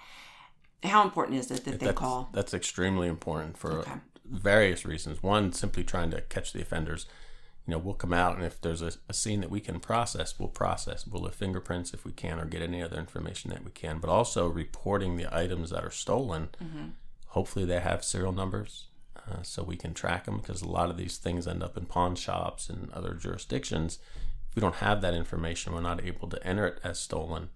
How 0.84 1.04
important 1.04 1.38
is 1.38 1.52
it 1.52 1.64
that 1.66 1.80
they 1.80 1.88
that's, 1.88 1.98
call? 1.98 2.30
That's 2.34 2.54
extremely 2.54 3.08
important 3.08 3.58
for 3.58 3.72
Okay. 3.80 3.94
Various 4.32 4.86
reasons. 4.86 5.22
One, 5.22 5.54
simply 5.54 5.84
trying 5.84 6.12
to 6.12 6.22
catch 6.22 6.54
the 6.54 6.62
offenders. 6.62 7.06
You 7.68 7.74
know, 7.74 7.78
we'll 7.78 7.94
come 7.94 8.14
out, 8.14 8.36
and 8.36 8.44
if 8.44 8.60
there's 8.60 8.82
a, 8.82 8.94
a 9.08 9.14
scene 9.14 9.42
that 9.42 9.52
we 9.52 9.60
can 9.60 9.80
process, 9.80 10.40
we'll 10.40 10.50
process. 10.50 11.06
We'll 11.06 11.22
lift 11.22 11.36
fingerprints 11.38 11.94
if 11.94 12.04
we 12.04 12.12
can, 12.12 12.40
or 12.40 12.46
get 12.46 12.64
any 12.64 12.82
other 12.82 12.98
information 12.98 13.52
that 13.52 13.64
we 13.64 13.72
can. 13.72 14.00
But 14.00 14.10
also 14.10 14.48
reporting 14.48 15.16
the 15.16 15.34
items 15.36 15.70
that 15.70 15.84
are 15.84 15.92
stolen. 15.92 16.50
Hopefully, 17.28 17.66
they 17.66 17.80
have 17.80 18.04
serial 18.04 18.32
numbers, 18.32 18.88
uh, 19.16 19.44
so 19.44 19.64
we 19.64 19.78
can 19.78 19.94
track 19.94 20.26
them. 20.26 20.38
Because 20.38 20.64
a 20.64 20.68
lot 20.68 20.90
of 20.90 20.98
these 20.98 21.18
things 21.18 21.48
end 21.48 21.62
up 21.62 21.78
in 21.78 21.86
pawn 21.86 22.16
shops 22.16 22.68
and 22.68 22.92
other 22.92 23.14
jurisdictions. 23.14 24.00
If 24.50 24.56
we 24.56 24.62
don't 24.62 24.76
have 24.76 25.02
that 25.02 25.14
information, 25.14 25.74
we're 25.74 25.82
not 25.82 26.04
able 26.04 26.28
to 26.30 26.46
enter 26.46 26.66
it 26.66 26.80
as 26.84 27.00
stolen. 27.00 27.50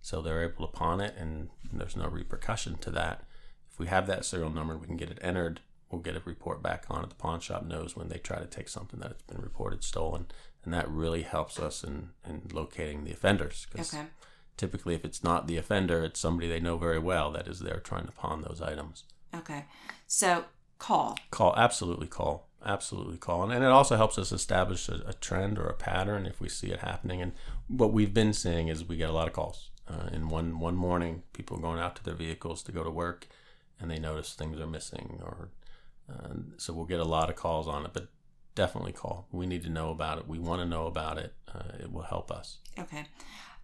So 0.00 0.22
they're 0.22 0.42
able 0.42 0.66
to 0.66 0.72
pawn 0.72 1.00
it, 1.00 1.14
and 1.18 1.50
there's 1.70 1.96
no 1.96 2.08
repercussion 2.08 2.78
to 2.78 2.90
that. 2.92 3.24
If 3.70 3.78
we 3.78 3.86
have 3.88 4.06
that 4.06 4.24
serial 4.24 4.50
number, 4.50 4.76
we 4.76 4.86
can 4.86 4.96
get 4.96 5.10
it 5.10 5.18
entered. 5.20 5.60
We'll 5.90 6.00
get 6.02 6.16
a 6.16 6.22
report 6.24 6.62
back 6.62 6.84
on 6.88 7.02
it. 7.02 7.08
The 7.10 7.16
pawn 7.16 7.40
shop 7.40 7.64
knows 7.64 7.96
when 7.96 8.08
they 8.08 8.18
try 8.18 8.38
to 8.38 8.46
take 8.46 8.68
something 8.68 9.00
that 9.00 9.10
it's 9.10 9.22
been 9.22 9.40
reported 9.42 9.82
stolen, 9.82 10.26
and 10.64 10.72
that 10.72 10.88
really 10.88 11.22
helps 11.22 11.58
us 11.58 11.82
in, 11.82 12.10
in 12.28 12.42
locating 12.52 13.04
the 13.04 13.12
offenders. 13.12 13.66
'cause 13.66 13.92
Okay. 13.92 14.06
typically, 14.56 14.94
if 14.94 15.04
it's 15.04 15.24
not 15.24 15.46
the 15.46 15.56
offender, 15.56 16.04
it's 16.04 16.20
somebody 16.20 16.48
they 16.48 16.60
know 16.60 16.76
very 16.78 16.98
well 16.98 17.32
that 17.32 17.48
is 17.48 17.60
there 17.60 17.80
trying 17.80 18.06
to 18.06 18.12
pawn 18.12 18.42
those 18.42 18.60
items. 18.62 19.04
Okay. 19.34 19.64
So, 20.06 20.44
call. 20.78 21.18
Call, 21.30 21.54
absolutely 21.56 22.06
call, 22.06 22.48
absolutely 22.64 23.16
call, 23.18 23.42
and, 23.42 23.52
and 23.52 23.64
it 23.64 23.70
also 23.70 23.96
helps 23.96 24.16
us 24.18 24.30
establish 24.32 24.88
a, 24.88 25.02
a 25.06 25.12
trend 25.14 25.58
or 25.58 25.66
a 25.66 25.74
pattern 25.74 26.24
if 26.26 26.40
we 26.40 26.48
see 26.48 26.68
it 26.68 26.80
happening. 26.80 27.20
And 27.22 27.32
what 27.68 27.92
we've 27.92 28.14
been 28.14 28.32
seeing 28.32 28.68
is 28.68 28.84
we 28.84 28.96
get 28.96 29.10
a 29.10 29.14
lot 29.14 29.26
of 29.28 29.34
calls. 29.34 29.70
Uh, 29.88 30.08
in 30.12 30.28
one 30.28 30.60
one 30.60 30.76
morning, 30.76 31.24
people 31.32 31.56
are 31.56 31.60
going 31.60 31.80
out 31.80 31.96
to 31.96 32.04
their 32.04 32.14
vehicles 32.14 32.62
to 32.62 32.70
go 32.72 32.84
to 32.84 32.90
work, 32.90 33.26
and 33.80 33.90
they 33.90 33.98
notice 33.98 34.34
things 34.34 34.60
are 34.60 34.66
missing, 34.66 35.20
or 35.24 35.48
uh, 36.10 36.34
so 36.56 36.72
we'll 36.72 36.86
get 36.86 37.00
a 37.00 37.04
lot 37.04 37.30
of 37.30 37.36
calls 37.36 37.68
on 37.68 37.84
it. 37.84 37.92
But 37.92 38.08
definitely 38.54 38.92
call. 38.92 39.28
We 39.32 39.46
need 39.46 39.62
to 39.62 39.70
know 39.70 39.90
about 39.90 40.18
it. 40.18 40.28
We 40.28 40.38
want 40.38 40.60
to 40.60 40.68
know 40.68 40.86
about 40.86 41.18
it. 41.18 41.34
Uh, 41.52 41.78
it 41.78 41.92
will 41.92 42.02
help 42.02 42.30
us. 42.30 42.58
Okay. 42.78 43.06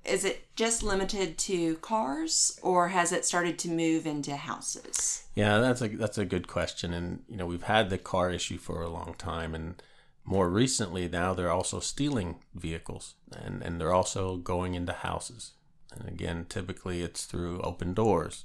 Is 0.04 0.24
it 0.24 0.54
just 0.54 0.82
limited 0.82 1.36
to 1.38 1.76
cars 1.76 2.58
or 2.62 2.88
has 2.88 3.10
it 3.10 3.24
started 3.24 3.58
to 3.60 3.68
move 3.68 4.06
into 4.06 4.36
houses? 4.36 5.24
Yeah, 5.34 5.58
that's 5.58 5.82
a 5.82 5.88
that's 5.88 6.18
a 6.18 6.24
good 6.24 6.46
question, 6.46 6.94
and 6.94 7.24
you 7.28 7.36
know 7.36 7.46
we've 7.46 7.64
had 7.64 7.90
the 7.90 7.98
car 7.98 8.30
issue 8.30 8.58
for 8.58 8.82
a 8.82 8.88
long 8.88 9.14
time, 9.18 9.54
and 9.54 9.82
more 10.24 10.48
recently 10.48 11.08
now 11.08 11.34
they're 11.34 11.50
also 11.50 11.80
stealing 11.80 12.36
vehicles, 12.54 13.14
and 13.32 13.62
and 13.62 13.80
they're 13.80 13.92
also 13.92 14.36
going 14.36 14.74
into 14.74 14.92
houses, 14.92 15.54
and 15.92 16.08
again 16.08 16.46
typically 16.48 17.02
it's 17.02 17.24
through 17.24 17.60
open 17.62 17.92
doors. 17.92 18.44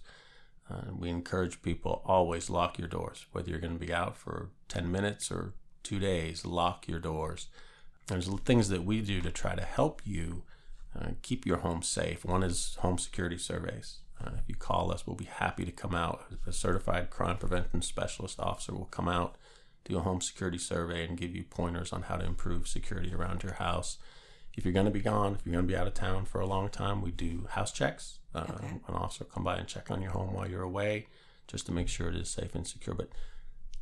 Uh, 0.72 0.92
we 0.98 1.10
encourage 1.10 1.62
people 1.62 2.02
always 2.06 2.50
lock 2.50 2.80
your 2.80 2.88
doors, 2.88 3.26
whether 3.32 3.50
you're 3.50 3.60
going 3.60 3.78
to 3.78 3.86
be 3.86 3.94
out 3.94 4.16
for 4.16 4.52
ten 4.70 4.92
minutes 4.92 5.32
or 5.32 5.54
two 5.84 6.00
days. 6.00 6.46
Lock 6.46 6.88
your 6.88 7.00
doors. 7.00 7.48
There's 8.08 8.30
things 8.42 8.70
that 8.70 8.86
we 8.86 9.02
do 9.02 9.22
to 9.22 9.32
try 9.32 9.56
to 9.56 9.64
help 9.64 10.02
you 10.06 10.44
uh, 10.98 11.10
keep 11.22 11.46
your 11.46 11.58
home 11.58 11.82
safe. 11.82 12.24
One 12.24 12.44
is 12.44 12.78
home 12.80 12.98
security 12.98 13.38
surveys. 13.38 14.00
Uh, 14.24 14.32
if 14.38 14.48
you 14.48 14.56
call 14.56 14.92
us, 14.92 15.06
we'll 15.06 15.16
be 15.16 15.26
happy 15.26 15.66
to 15.66 15.72
come 15.72 15.96
out. 15.96 16.26
A 16.46 16.54
certified 16.54 17.10
crime 17.10 17.38
prevention 17.38 17.82
specialist 17.82 18.40
officer 18.40 18.74
will 18.74 18.86
come 18.86 19.08
out 19.08 19.36
do 19.86 19.98
a 19.98 20.02
home 20.02 20.22
security 20.22 20.58
survey 20.58 21.06
and 21.06 21.18
give 21.18 21.36
you 21.36 21.44
pointers 21.44 21.92
on 21.92 22.04
how 22.04 22.16
to 22.16 22.26
improve 22.26 22.68
security 22.68 23.14
around 23.14 23.44
your 23.44 23.54
house. 23.54 23.98
If 24.54 24.66
you're 24.66 24.74
going 24.74 24.86
to 24.86 24.92
be 24.92 25.02
gone, 25.02 25.36
if 25.36 25.46
you're 25.46 25.54
going 25.54 25.66
to 25.66 25.72
be 25.72 25.78
out 25.78 25.88
of 25.88 25.94
town 25.94 26.26
for 26.26 26.42
a 26.42 26.46
long 26.46 26.70
time, 26.70 27.02
we 27.02 27.12
do 27.12 27.48
house 27.52 27.72
checks. 27.72 28.20
Um, 28.34 28.46
okay. 28.50 28.68
An 28.88 28.94
officer 28.94 29.26
come 29.26 29.44
by 29.44 29.58
and 29.58 29.68
check 29.68 29.90
on 29.92 30.02
your 30.02 30.12
home 30.12 30.34
while 30.34 30.50
you're 30.50 30.62
away, 30.62 31.08
just 31.48 31.66
to 31.68 31.72
make 31.72 31.88
sure 31.88 32.10
it 32.10 32.16
is 32.16 32.30
safe 32.30 32.56
and 32.56 32.68
secure. 32.68 32.96
But 32.96 33.10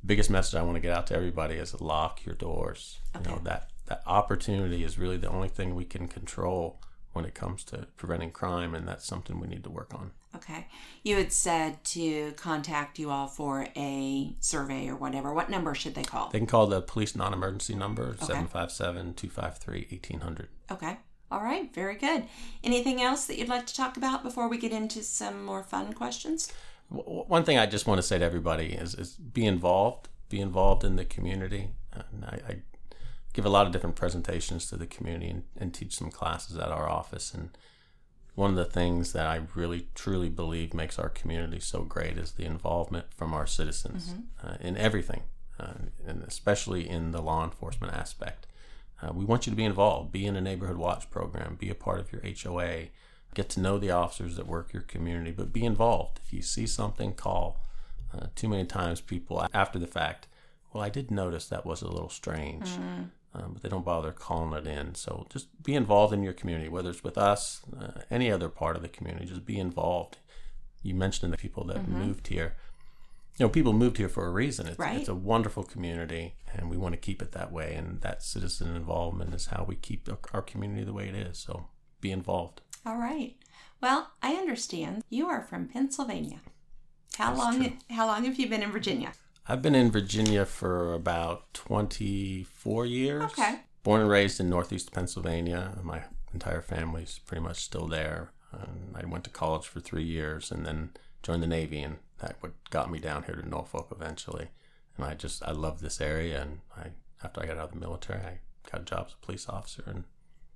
biggest 0.05 0.29
message 0.29 0.55
I 0.55 0.63
want 0.63 0.75
to 0.75 0.81
get 0.81 0.95
out 0.95 1.07
to 1.07 1.15
everybody 1.15 1.55
is 1.55 1.79
lock 1.81 2.25
your 2.25 2.35
doors. 2.35 2.99
You 3.15 3.29
know 3.29 3.41
that 3.43 3.69
that 3.88 4.03
opportunity 4.05 4.83
is 4.83 4.97
really 4.97 5.17
the 5.17 5.29
only 5.29 5.49
thing 5.49 5.75
we 5.75 5.85
can 5.85 6.07
control 6.07 6.79
when 7.19 7.27
it 7.27 7.35
comes 7.35 7.65
to 7.65 7.85
preventing 7.97 8.31
crime, 8.31 8.73
and 8.73 8.88
that's 8.88 9.05
something 9.05 9.41
we 9.41 9.47
need 9.47 9.63
to 9.65 9.69
work 9.69 9.93
on. 9.93 10.11
Okay. 10.38 10.67
You 11.03 11.17
had 11.17 11.33
said 11.33 11.83
to 11.85 12.31
contact 12.38 12.97
you 12.97 13.09
all 13.09 13.27
for 13.27 13.67
a 13.75 14.33
survey 14.39 14.88
or 14.88 14.95
whatever. 14.95 15.33
What 15.33 15.49
number 15.49 15.75
should 15.75 15.95
they 15.95 16.03
call? 16.03 16.29
They 16.29 16.38
can 16.39 16.47
call 16.47 16.67
the 16.67 16.81
police 16.81 17.17
non-emergency 17.17 17.75
number 17.75 18.13
757-253-1800. 18.13 20.45
Okay. 20.71 20.97
All 21.29 21.41
right. 21.43 21.73
Very 21.73 21.95
good. 21.95 22.23
Anything 22.63 23.01
else 23.01 23.25
that 23.25 23.38
you'd 23.38 23.49
like 23.49 23.65
to 23.67 23.75
talk 23.75 23.97
about 23.97 24.23
before 24.23 24.47
we 24.47 24.57
get 24.57 24.71
into 24.71 25.03
some 25.03 25.43
more 25.43 25.61
fun 25.63 25.91
questions? 25.91 26.49
W- 26.89 27.25
One 27.27 27.43
thing 27.43 27.57
I 27.57 27.65
just 27.65 27.85
want 27.85 27.97
to 27.99 28.03
say 28.07 28.17
to 28.17 28.23
everybody 28.25 28.67
is, 28.67 28.95
is 28.95 29.15
be 29.15 29.45
involved. 29.45 30.07
Be 30.29 30.39
involved 30.39 30.85
in 30.85 30.95
the 30.95 31.03
community. 31.05 31.71
And 31.91 32.23
I, 32.23 32.39
I 32.47 32.61
give 33.33 33.45
a 33.45 33.50
lot 33.50 33.67
of 33.67 33.74
different 33.74 33.95
presentations 33.95 34.67
to 34.67 34.77
the 34.77 34.88
community 34.88 35.29
and, 35.29 35.43
and 35.57 35.74
teach 35.74 35.95
some 35.95 36.09
classes 36.09 36.57
at 36.57 36.69
our 36.69 36.89
office. 36.89 37.33
And 37.33 37.50
one 38.36 38.51
of 38.51 38.55
the 38.55 38.65
things 38.65 39.13
that 39.13 39.27
I 39.27 39.41
really 39.55 39.88
truly 39.95 40.29
believe 40.29 40.74
makes 40.74 40.98
our 40.98 41.09
community 41.09 41.59
so 41.59 41.83
great 41.83 42.17
is 42.17 42.31
the 42.31 42.45
involvement 42.45 43.13
from 43.13 43.33
our 43.33 43.45
citizens 43.45 44.13
uh, 44.43 44.55
in 44.59 44.77
everything, 44.77 45.24
uh, 45.59 45.74
and 46.07 46.24
especially 46.24 46.88
in 46.89 47.12
the 47.12 47.21
law 47.21 47.43
enforcement 47.43 47.93
aspect. 47.93 48.48
Uh, 49.01 49.12
we 49.13 49.25
want 49.25 49.45
you 49.45 49.51
to 49.51 49.57
be 49.57 49.63
involved. 49.63 50.12
Be 50.12 50.25
in 50.25 50.36
a 50.36 50.41
neighborhood 50.41 50.77
watch 50.77 51.09
program. 51.09 51.55
Be 51.55 51.69
a 51.69 51.75
part 51.75 52.00
of 52.00 52.12
your 52.12 52.21
HOA. 52.21 52.88
Get 53.33 53.50
to 53.50 53.62
know 53.62 53.77
the 53.77 53.91
officers 53.91 54.36
that 54.38 54.48
work 54.48 54.74
your 54.74 54.81
community, 54.81 55.31
but 55.31 55.53
be 55.53 55.63
involved. 55.63 56.19
If 56.24 56.33
you 56.33 56.41
see 56.41 56.65
something, 56.67 57.13
call. 57.13 57.62
Uh, 58.13 58.27
too 58.36 58.50
many 58.50 58.65
times, 58.65 59.01
people 59.01 59.45
after 59.53 59.77
the 59.77 59.88
fact, 59.88 60.27
well, 60.74 60.83
I 60.83 60.89
did 60.89 61.12
notice 61.12 61.48
that 61.48 61.65
was 61.65 61.81
a 61.81 61.88
little 61.88 62.09
strange, 62.09 62.69
um, 63.33 63.53
but 63.53 63.62
they 63.62 63.69
don't 63.69 63.86
bother 63.86 64.12
calling 64.12 64.53
it 64.57 64.67
in. 64.67 64.95
So 64.95 65.25
just 65.29 65.48
be 65.63 65.75
involved 65.75 66.13
in 66.13 66.24
your 66.24 66.33
community, 66.33 66.69
whether 66.69 66.89
it's 66.89 67.03
with 67.03 67.17
us, 67.17 67.62
uh, 67.79 68.01
any 68.09 68.31
other 68.31 68.50
part 68.50 68.75
of 68.75 68.81
the 68.81 68.88
community. 68.89 69.25
Just 69.25 69.45
be 69.45 69.59
involved. 69.59 70.17
You 70.81 70.95
mentioned 70.95 71.31
the 71.33 71.38
people 71.38 71.63
that 71.65 71.88
moved 71.88 72.27
here. 72.27 72.55
You 73.38 73.45
know, 73.45 73.50
people 73.50 73.74
moved 73.74 73.98
here 73.98 74.09
for 74.09 74.25
a 74.25 74.31
reason. 74.31 74.67
It's, 74.67 74.79
Right. 74.79 75.00
it's 75.00 75.07
a 75.09 75.15
wonderful 75.15 75.63
community, 75.63 76.36
and 76.53 76.69
we 76.69 76.75
want 76.77 76.93
to 76.93 76.98
keep 77.00 77.21
it 77.21 77.31
that 77.33 77.51
way. 77.51 77.74
And 77.75 78.01
that 78.01 78.24
citizen 78.24 78.75
involvement 78.75 79.33
is 79.33 79.48
how 79.48 79.63
we 79.67 79.75
keep 79.75 80.09
our- 80.09 80.19
our 80.33 80.41
community 80.41 80.83
the 80.83 80.93
way 80.93 81.07
it 81.07 81.15
is. 81.15 81.38
So 81.38 81.67
be 82.01 82.12
involved. 82.12 82.62
All 82.86 82.98
right. 82.98 83.38
Well, 83.81 84.12
I 84.21 84.33
understand 84.36 85.03
you 85.09 85.27
are 85.27 85.41
from 85.41 85.67
Pennsylvania. 85.69 86.41
How 87.17 87.27
That's 87.33 87.39
long 87.39 87.57
true. 87.59 87.77
how 87.91 88.07
long 88.07 88.25
have 88.25 88.38
you 88.39 88.48
been 88.50 88.63
in 88.63 88.71
Virginia? 88.71 89.13
I've 89.50 89.63
been 89.63 89.74
in 89.74 89.89
Virginia 89.89 90.46
for 90.46 90.94
about 90.94 91.51
24 91.56 92.86
years. 92.86 93.24
Okay. 93.24 93.62
Born 93.82 94.01
and 94.01 94.10
raised 94.10 94.39
in 94.39 94.48
Northeast 94.48 94.91
Pennsylvania. 94.91 95.75
My 95.82 96.03
entire 96.32 96.62
family's 96.62 97.18
pretty 97.25 97.41
much 97.41 97.58
still 97.58 97.88
there. 97.88 98.32
Um, 98.53 98.94
I 98.94 99.03
went 99.08 99.24
to 99.24 99.32
college 99.32 99.65
for 99.65 99.79
three 99.79 100.03
years 100.03 100.51
and 100.51 100.68
then 100.68 100.91
joined 101.24 101.41
the 101.41 101.48
Navy, 101.48 101.82
and 101.82 101.98
that 102.20 102.36
what 102.41 102.51
got 102.70 102.91
me 102.91 103.00
down 103.00 103.24
here 103.24 103.36
to 103.36 103.50
Norfolk 103.50 103.88
eventually. 103.91 104.50
And 104.96 105.06
I 105.06 105.15
just 105.15 105.41
I 105.41 105.51
love 105.51 105.82
this 105.82 106.00
area, 106.00 106.41
and 106.44 106.60
I 106.77 106.89
after 107.24 107.41
I 107.41 107.48
got 107.48 107.58
out 107.58 107.70
of 107.70 107.72
the 107.72 107.79
military, 107.79 108.22
I 108.22 108.39
got 108.72 108.82
a 108.82 108.86
job 108.86 109.06
as 109.08 109.13
a 109.13 109.25
police 109.25 109.50
officer 109.50 109.84
and 109.88 110.03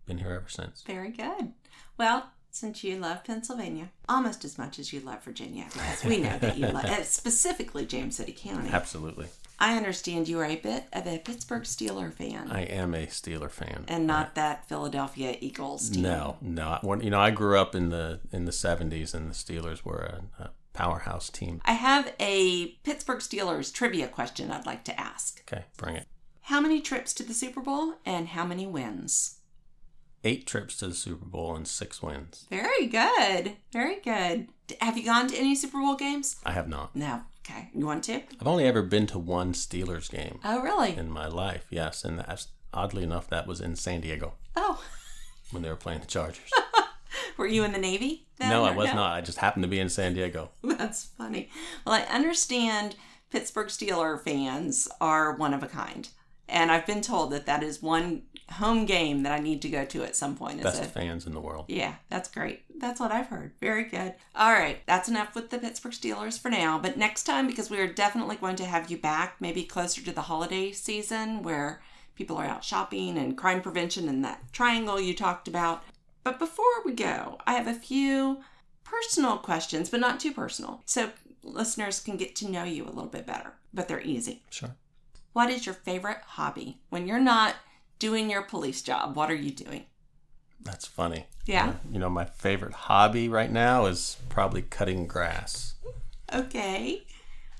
been 0.05 0.19
here 0.19 0.33
ever 0.33 0.49
since. 0.49 0.83
Very 0.83 1.09
good. 1.09 1.53
Well, 1.97 2.31
since 2.53 2.83
you 2.83 2.97
love 2.97 3.23
Pennsylvania 3.23 3.89
almost 4.07 4.45
as 4.45 4.57
much 4.57 4.77
as 4.79 4.93
you 4.93 4.99
love 4.99 5.23
Virginia, 5.23 5.65
because 5.73 6.03
we 6.05 6.17
know 6.17 6.37
that 6.37 6.57
you 6.57 6.67
love 6.67 6.85
uh, 6.85 7.03
specifically 7.03 7.85
James 7.85 8.15
City 8.15 8.31
County. 8.31 8.69
Absolutely, 8.71 9.25
I 9.59 9.75
understand 9.75 10.27
you 10.27 10.39
are 10.39 10.45
a 10.45 10.55
bit 10.55 10.85
of 10.93 11.07
a 11.07 11.17
Pittsburgh 11.17 11.63
Steeler 11.63 12.13
fan 12.13 12.51
I 12.51 12.61
am 12.61 12.93
a 12.93 13.07
Steeler 13.07 13.49
fan. 13.49 13.85
and 13.87 14.05
not 14.05 14.35
that 14.35 14.69
Philadelphia 14.69 15.35
Eagles 15.41 15.89
team. 15.89 16.03
No, 16.03 16.37
no. 16.41 16.77
When, 16.81 17.01
you 17.01 17.09
know, 17.09 17.19
I 17.19 17.31
grew 17.31 17.57
up 17.59 17.73
in 17.75 17.89
the 17.89 18.19
in 18.31 18.45
the 18.45 18.51
'70s, 18.51 19.13
and 19.13 19.29
the 19.29 19.35
Steelers 19.35 19.83
were 19.83 20.21
a, 20.39 20.43
a 20.43 20.49
powerhouse 20.73 21.29
team. 21.29 21.59
I 21.65 21.73
have 21.73 22.13
a 22.19 22.67
Pittsburgh 22.83 23.19
Steelers 23.19 23.73
trivia 23.73 24.07
question 24.07 24.51
I'd 24.51 24.65
like 24.65 24.83
to 24.85 24.99
ask. 24.99 25.41
Okay, 25.51 25.65
bring 25.77 25.95
it. 25.95 26.07
How 26.47 26.59
many 26.59 26.81
trips 26.81 27.13
to 27.15 27.23
the 27.23 27.33
Super 27.33 27.61
Bowl 27.61 27.95
and 28.05 28.27
how 28.29 28.45
many 28.45 28.67
wins? 28.67 29.39
Eight 30.23 30.47
trips 30.47 30.77
to 30.77 30.87
the 30.87 30.93
Super 30.93 31.25
Bowl 31.25 31.55
and 31.55 31.67
six 31.67 32.01
wins. 32.01 32.45
Very 32.49 32.87
good. 32.87 33.57
Very 33.73 33.99
good. 33.99 34.47
Have 34.79 34.97
you 34.97 35.03
gone 35.03 35.27
to 35.27 35.35
any 35.37 35.53
Super 35.55 35.79
Bowl 35.81 35.95
games? 35.95 36.37
I 36.45 36.51
have 36.51 36.69
not. 36.69 36.95
No. 36.95 37.21
Okay. 37.45 37.69
You 37.73 37.85
want 37.85 38.05
to? 38.05 38.21
I've 38.39 38.47
only 38.47 38.63
ever 38.65 38.81
been 38.81 39.05
to 39.07 39.19
one 39.19 39.51
Steelers 39.51 40.09
game 40.09 40.39
Oh, 40.45 40.61
really? 40.61 40.95
in 40.95 41.09
my 41.11 41.27
life. 41.27 41.65
Yes, 41.69 42.05
and 42.05 42.19
that's 42.19 42.47
oddly 42.73 43.03
enough, 43.03 43.29
that 43.29 43.47
was 43.47 43.59
in 43.59 43.75
San 43.75 43.99
Diego 43.99 44.33
Oh, 44.55 44.81
when 45.51 45.61
they 45.61 45.69
were 45.69 45.75
playing 45.75 45.99
the 45.99 46.07
Chargers. 46.07 46.49
were 47.37 47.45
you 47.45 47.65
in 47.65 47.73
the 47.73 47.77
Navy? 47.77 48.25
then, 48.37 48.49
no, 48.49 48.63
I 48.63 48.71
was 48.71 48.93
not. 48.93 49.11
I 49.13 49.19
just 49.21 49.39
happened 49.39 49.63
to 49.63 49.69
be 49.69 49.79
in 49.79 49.89
San 49.89 50.13
Diego. 50.13 50.51
That's 50.63 51.03
funny. 51.03 51.49
Well, 51.85 51.95
I 51.95 52.01
understand 52.03 52.95
Pittsburgh 53.29 53.67
Steeler 53.67 54.19
fans 54.23 54.87
are 55.01 55.35
one 55.35 55.53
of 55.53 55.61
a 55.63 55.67
kind. 55.67 56.07
And 56.47 56.71
I've 56.71 56.85
been 56.87 57.01
told 57.01 57.31
that 57.31 57.45
that 57.45 57.61
is 57.63 57.81
one 57.81 58.23
home 58.51 58.85
game 58.85 59.23
that 59.23 59.31
I 59.31 59.39
need 59.39 59.61
to 59.63 59.69
go 59.69 59.85
to 59.85 60.03
at 60.03 60.15
some 60.15 60.35
point. 60.35 60.59
Is 60.59 60.63
Best 60.63 60.83
it? 60.83 60.87
fans 60.87 61.25
in 61.25 61.33
the 61.33 61.39
world. 61.39 61.65
Yeah, 61.67 61.95
that's 62.09 62.29
great. 62.29 62.63
That's 62.79 62.99
what 62.99 63.11
I've 63.11 63.27
heard. 63.27 63.53
Very 63.59 63.85
good. 63.85 64.13
All 64.35 64.51
right, 64.53 64.79
that's 64.85 65.09
enough 65.09 65.35
with 65.35 65.49
the 65.49 65.59
Pittsburgh 65.59 65.93
Steelers 65.93 66.39
for 66.39 66.49
now. 66.49 66.77
But 66.77 66.97
next 66.97 67.23
time, 67.23 67.47
because 67.47 67.69
we 67.69 67.79
are 67.79 67.87
definitely 67.87 68.35
going 68.35 68.55
to 68.57 68.65
have 68.65 68.91
you 68.91 68.97
back, 68.97 69.35
maybe 69.39 69.63
closer 69.63 70.01
to 70.03 70.11
the 70.11 70.21
holiday 70.21 70.71
season 70.71 71.43
where 71.43 71.81
people 72.15 72.37
are 72.37 72.45
out 72.45 72.63
shopping 72.63 73.17
and 73.17 73.37
crime 73.37 73.61
prevention 73.61 74.07
and 74.07 74.23
that 74.23 74.41
triangle 74.51 74.99
you 74.99 75.15
talked 75.15 75.47
about. 75.47 75.83
But 76.23 76.39
before 76.39 76.83
we 76.85 76.93
go, 76.93 77.37
I 77.45 77.53
have 77.53 77.67
a 77.67 77.73
few 77.73 78.41
personal 78.83 79.37
questions, 79.37 79.89
but 79.89 79.99
not 79.99 80.19
too 80.19 80.31
personal, 80.31 80.81
so 80.85 81.09
listeners 81.43 81.99
can 81.99 82.17
get 82.17 82.35
to 82.37 82.49
know 82.49 82.63
you 82.63 82.85
a 82.85 82.87
little 82.87 83.05
bit 83.05 83.25
better. 83.25 83.53
But 83.73 83.87
they're 83.87 84.01
easy. 84.01 84.43
Sure. 84.49 84.75
What 85.33 85.49
is 85.49 85.65
your 85.65 85.75
favorite 85.75 86.19
hobby? 86.25 86.79
When 86.89 87.07
you're 87.07 87.19
not 87.19 87.55
doing 87.99 88.29
your 88.29 88.41
police 88.41 88.81
job, 88.81 89.15
what 89.15 89.29
are 89.31 89.35
you 89.35 89.51
doing? 89.51 89.85
That's 90.61 90.85
funny. 90.85 91.25
Yeah. 91.45 91.73
You 91.91 91.99
know, 91.99 92.09
my 92.09 92.25
favorite 92.25 92.73
hobby 92.73 93.27
right 93.29 93.51
now 93.51 93.85
is 93.85 94.17
probably 94.29 94.61
cutting 94.61 95.07
grass. 95.07 95.75
Okay. 96.33 97.03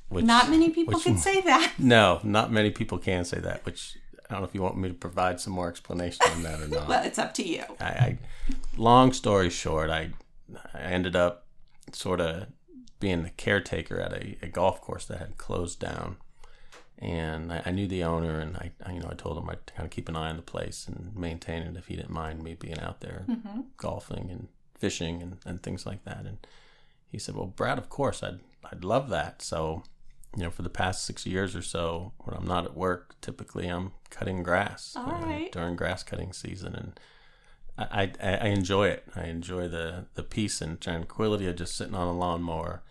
Which, 0.10 0.26
Not 0.26 0.50
many 0.50 0.69
people 0.69 0.93
which- 0.96 1.04
can 1.04 1.17
say 1.17 1.41
that. 1.41 1.74
No, 1.80 2.19
not 2.24 2.52
many 2.52 2.72
people 2.72 2.98
can 2.98 3.26
say 3.26 3.39
that. 3.39 3.65
Which 3.65 3.98
I 4.30 4.34
don't 4.34 4.41
know 4.41 4.48
if 4.48 4.56
you 4.56 4.62
want 4.62 4.78
me 4.78 4.88
to 4.88 4.93
provide 4.93 5.39
some 5.39 5.54
more 5.54 5.67
explanation 5.69 6.26
on 6.32 6.43
that 6.43 6.62
or 6.62 6.67
not. 6.69 6.88
Well, 6.88 7.04
it's 7.04 7.19
up 7.19 7.34
to 7.36 7.48
you. 7.48 7.63
I, 7.80 7.86
I 7.86 8.17
long 8.78 9.12
story 9.12 9.50
short, 9.50 9.89
I 9.89 10.12
I 10.74 10.80
ended 10.80 11.15
up 11.15 11.48
sort 11.91 12.22
of 12.22 12.48
being 13.00 13.24
the 13.24 13.30
caretaker 13.32 14.00
at 14.00 14.13
a, 14.13 14.38
a 14.41 14.48
golf 14.48 14.80
course 14.82 15.06
that 15.06 15.17
had 15.19 15.38
closed 15.38 15.80
down, 15.80 16.17
and 16.99 17.51
I, 17.51 17.63
I 17.65 17.71
knew 17.71 17.88
the 17.88 18.03
owner, 18.03 18.39
and 18.39 18.56
I, 18.58 18.71
I 18.86 18.93
you 18.93 18.99
know 18.99 19.10
I 19.12 19.15
told 19.15 19.38
him 19.38 19.49
I'd 19.49 19.65
kind 19.67 19.86
of 19.86 19.91
keep 19.91 20.10
an 20.10 20.15
eye 20.15 20.29
on 20.29 20.38
the 20.38 20.41
place 20.41 20.88
and 20.88 21.15
maintain 21.15 21.63
it 21.63 21.75
if 21.75 21.88
he 21.88 21.95
didn't 21.95 22.12
mind 22.12 22.43
me 22.43 22.53
being 22.53 22.79
out 22.79 23.01
there 23.01 23.25
golfing 23.77 24.29
and 24.29 24.47
fishing 24.77 25.21
and, 25.21 25.38
and 25.45 25.63
things 25.63 25.86
like 25.86 26.03
that. 26.06 26.25
And 26.25 26.45
he 27.10 27.19
said, 27.19 27.36
"Well, 27.36 27.47
Brad, 27.47 27.77
of 27.77 27.89
course, 27.89 28.23
I'd 28.23 28.39
I'd 28.71 28.84
love 28.84 29.10
that." 29.10 29.41
So. 29.41 29.84
You 30.36 30.45
know, 30.45 30.49
for 30.49 30.63
the 30.63 30.69
past 30.69 31.06
six 31.06 31.27
years 31.27 31.56
or 31.56 31.62
so, 31.62 32.12
when 32.17 32.36
I'm 32.36 32.47
not 32.47 32.65
at 32.65 32.75
work, 32.75 33.13
typically 33.21 33.67
I'm 33.67 33.91
cutting 34.10 34.41
grass 34.41 34.95
uh, 34.97 35.19
right. 35.21 35.51
during 35.51 35.75
grass 35.75 36.01
cutting 36.01 36.34
season, 36.34 36.73
and 36.73 36.99
I, 37.77 38.12
I, 38.21 38.38
I 38.38 38.47
enjoy 38.47 38.88
it. 38.88 39.03
I 39.15 39.25
enjoy 39.25 39.67
the, 39.67 40.06
the 40.13 40.23
peace 40.23 40.62
and 40.62 40.79
tranquility 40.79 41.47
of 41.47 41.56
just 41.56 41.75
sitting 41.75 41.95
on 41.95 42.08
a 42.08 42.17
lawnmower 42.17 42.84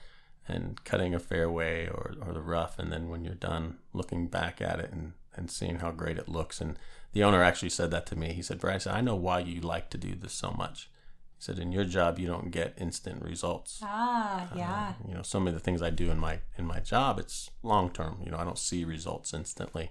and 0.48 0.83
cutting 0.85 1.14
a 1.14 1.18
fairway 1.18 1.87
or, 1.87 2.14
or 2.24 2.33
the 2.33 2.40
rough. 2.40 2.78
And 2.78 2.92
then 2.92 3.09
when 3.09 3.24
you're 3.24 3.35
done, 3.35 3.78
looking 3.92 4.26
back 4.26 4.61
at 4.61 4.81
it 4.81 4.90
and, 4.92 5.12
and 5.35 5.50
seeing 5.50 5.76
how 5.76 5.90
great 5.90 6.18
it 6.18 6.28
looks. 6.28 6.61
And 6.61 6.78
the 7.12 7.22
owner 7.22 7.42
actually 7.42 7.70
said 7.70 7.90
that 7.90 8.07
to 8.07 8.16
me. 8.16 8.33
He 8.33 8.42
said, 8.42 8.59
Brad, 8.59 8.87
I, 8.87 9.00
know 9.00 9.16
why 9.16 9.40
you 9.40 9.61
like 9.61 9.90
to 9.90 9.98
do 9.98 10.14
this 10.14 10.33
so 10.33 10.50
much. 10.50 10.90
He 11.37 11.44
said, 11.44 11.59
in 11.59 11.72
your 11.72 11.85
job, 11.85 12.18
you 12.18 12.26
don't 12.26 12.50
get 12.50 12.74
instant 12.78 13.22
results. 13.22 13.81
Ah, 13.83 14.48
yeah. 14.55 14.94
You 15.07 15.14
know, 15.14 15.22
some 15.22 15.46
of 15.46 15.55
the 15.55 15.61
things 15.61 15.83
I 15.83 15.90
do 15.90 16.11
in 16.11 16.18
my 16.18 16.40
in 16.57 16.64
my 16.66 16.81
job, 16.81 17.18
it's 17.18 17.50
long 17.62 17.90
term. 17.90 18.18
You 18.24 18.31
know, 18.31 18.38
I 18.38 18.44
don't 18.44 18.59
see 18.59 18.85
results 18.85 19.35
instantly. 19.35 19.90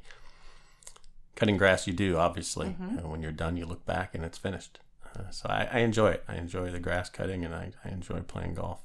Cutting 1.36 1.58
grass, 1.58 1.88
you 1.88 1.94
do 1.94 2.18
obviously. 2.18 2.76
And 2.80 3.10
when 3.12 3.22
you're 3.22 3.32
done, 3.32 3.58
you 3.58 3.66
look 3.66 3.86
back 3.86 4.14
and 4.16 4.24
it's 4.24 4.38
finished. 4.38 4.80
Uh, 5.16 5.30
so 5.30 5.50
I, 5.50 5.68
I 5.72 5.80
enjoy 5.80 6.12
it. 6.12 6.24
I 6.28 6.36
enjoy 6.36 6.72
the 6.72 6.80
grass 6.80 7.10
cutting, 7.10 7.44
and 7.44 7.54
I, 7.54 7.72
I 7.84 7.90
enjoy 7.90 8.20
playing 8.22 8.56
golf. 8.56 8.82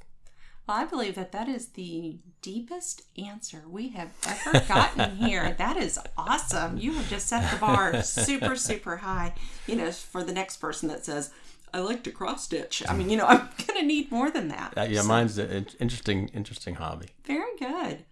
Well, 0.67 0.77
I 0.79 0.85
believe 0.85 1.15
that 1.15 1.33
that 1.33 1.49
is 1.49 1.69
the 1.69 2.19
deepest 2.43 3.03
answer 3.17 3.63
we 3.69 3.91
have 3.91 4.11
ever 4.27 4.61
gotten 4.67 5.17
here. 5.17 5.55
That 5.59 5.77
is 5.77 5.99
awesome. 6.17 6.77
You 6.79 6.93
have 6.95 7.09
just 7.09 7.29
set 7.29 7.51
the 7.53 7.59
bar 7.59 8.03
super, 8.03 8.57
super 8.57 8.97
high. 8.99 9.35
You 9.67 9.77
know, 9.77 9.91
for 9.93 10.25
the 10.25 10.33
next 10.33 10.57
person 10.57 10.89
that 10.89 11.05
says, 11.05 11.31
I 11.73 11.79
like 11.81 12.03
to 12.05 12.11
cross 12.11 12.45
stitch. 12.45 12.83
I 12.89 12.95
mean, 12.97 13.11
you 13.11 13.17
know, 13.17 13.27
I'm 13.27 13.49
going 13.67 13.81
to 13.81 13.87
need 13.87 14.11
more 14.11 14.31
than 14.31 14.49
that. 14.49 14.75
Uh, 14.77 14.83
yeah, 14.83 15.03
So, 15.03 15.09
mine's 15.09 15.39
an 15.39 15.67
interesting, 15.79 16.29
interesting 16.29 16.75
hobby. 16.77 17.09
very 17.25 17.57
good. 17.59 18.05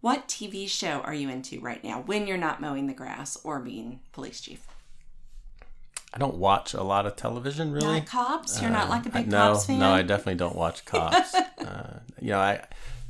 What 0.00 0.28
TV 0.28 0.68
show 0.68 1.00
are 1.00 1.14
you 1.14 1.28
into 1.28 1.60
right 1.60 1.82
now 1.82 2.02
when 2.02 2.26
you're 2.26 2.36
not 2.36 2.60
mowing 2.60 2.86
the 2.86 2.94
grass 2.94 3.36
or 3.42 3.58
being 3.58 4.00
police 4.12 4.40
chief? 4.40 4.60
I 6.14 6.18
don't 6.18 6.36
watch 6.36 6.72
a 6.74 6.82
lot 6.82 7.04
of 7.06 7.16
television 7.16 7.70
really. 7.72 7.86
Not 7.98 8.06
cops? 8.06 8.60
You're 8.62 8.70
not 8.70 8.88
like 8.88 9.04
a 9.06 9.10
I- 9.10 9.22
big 9.22 9.28
no, 9.28 9.52
cops 9.52 9.66
fan? 9.66 9.78
no, 9.78 9.90
I 9.92 10.02
definitely 10.02 10.36
don't 10.36 10.56
watch 10.56 10.84
cops. 10.86 11.34
uh, 11.34 12.00
you 12.20 12.30
know, 12.30 12.38
I 12.40 12.64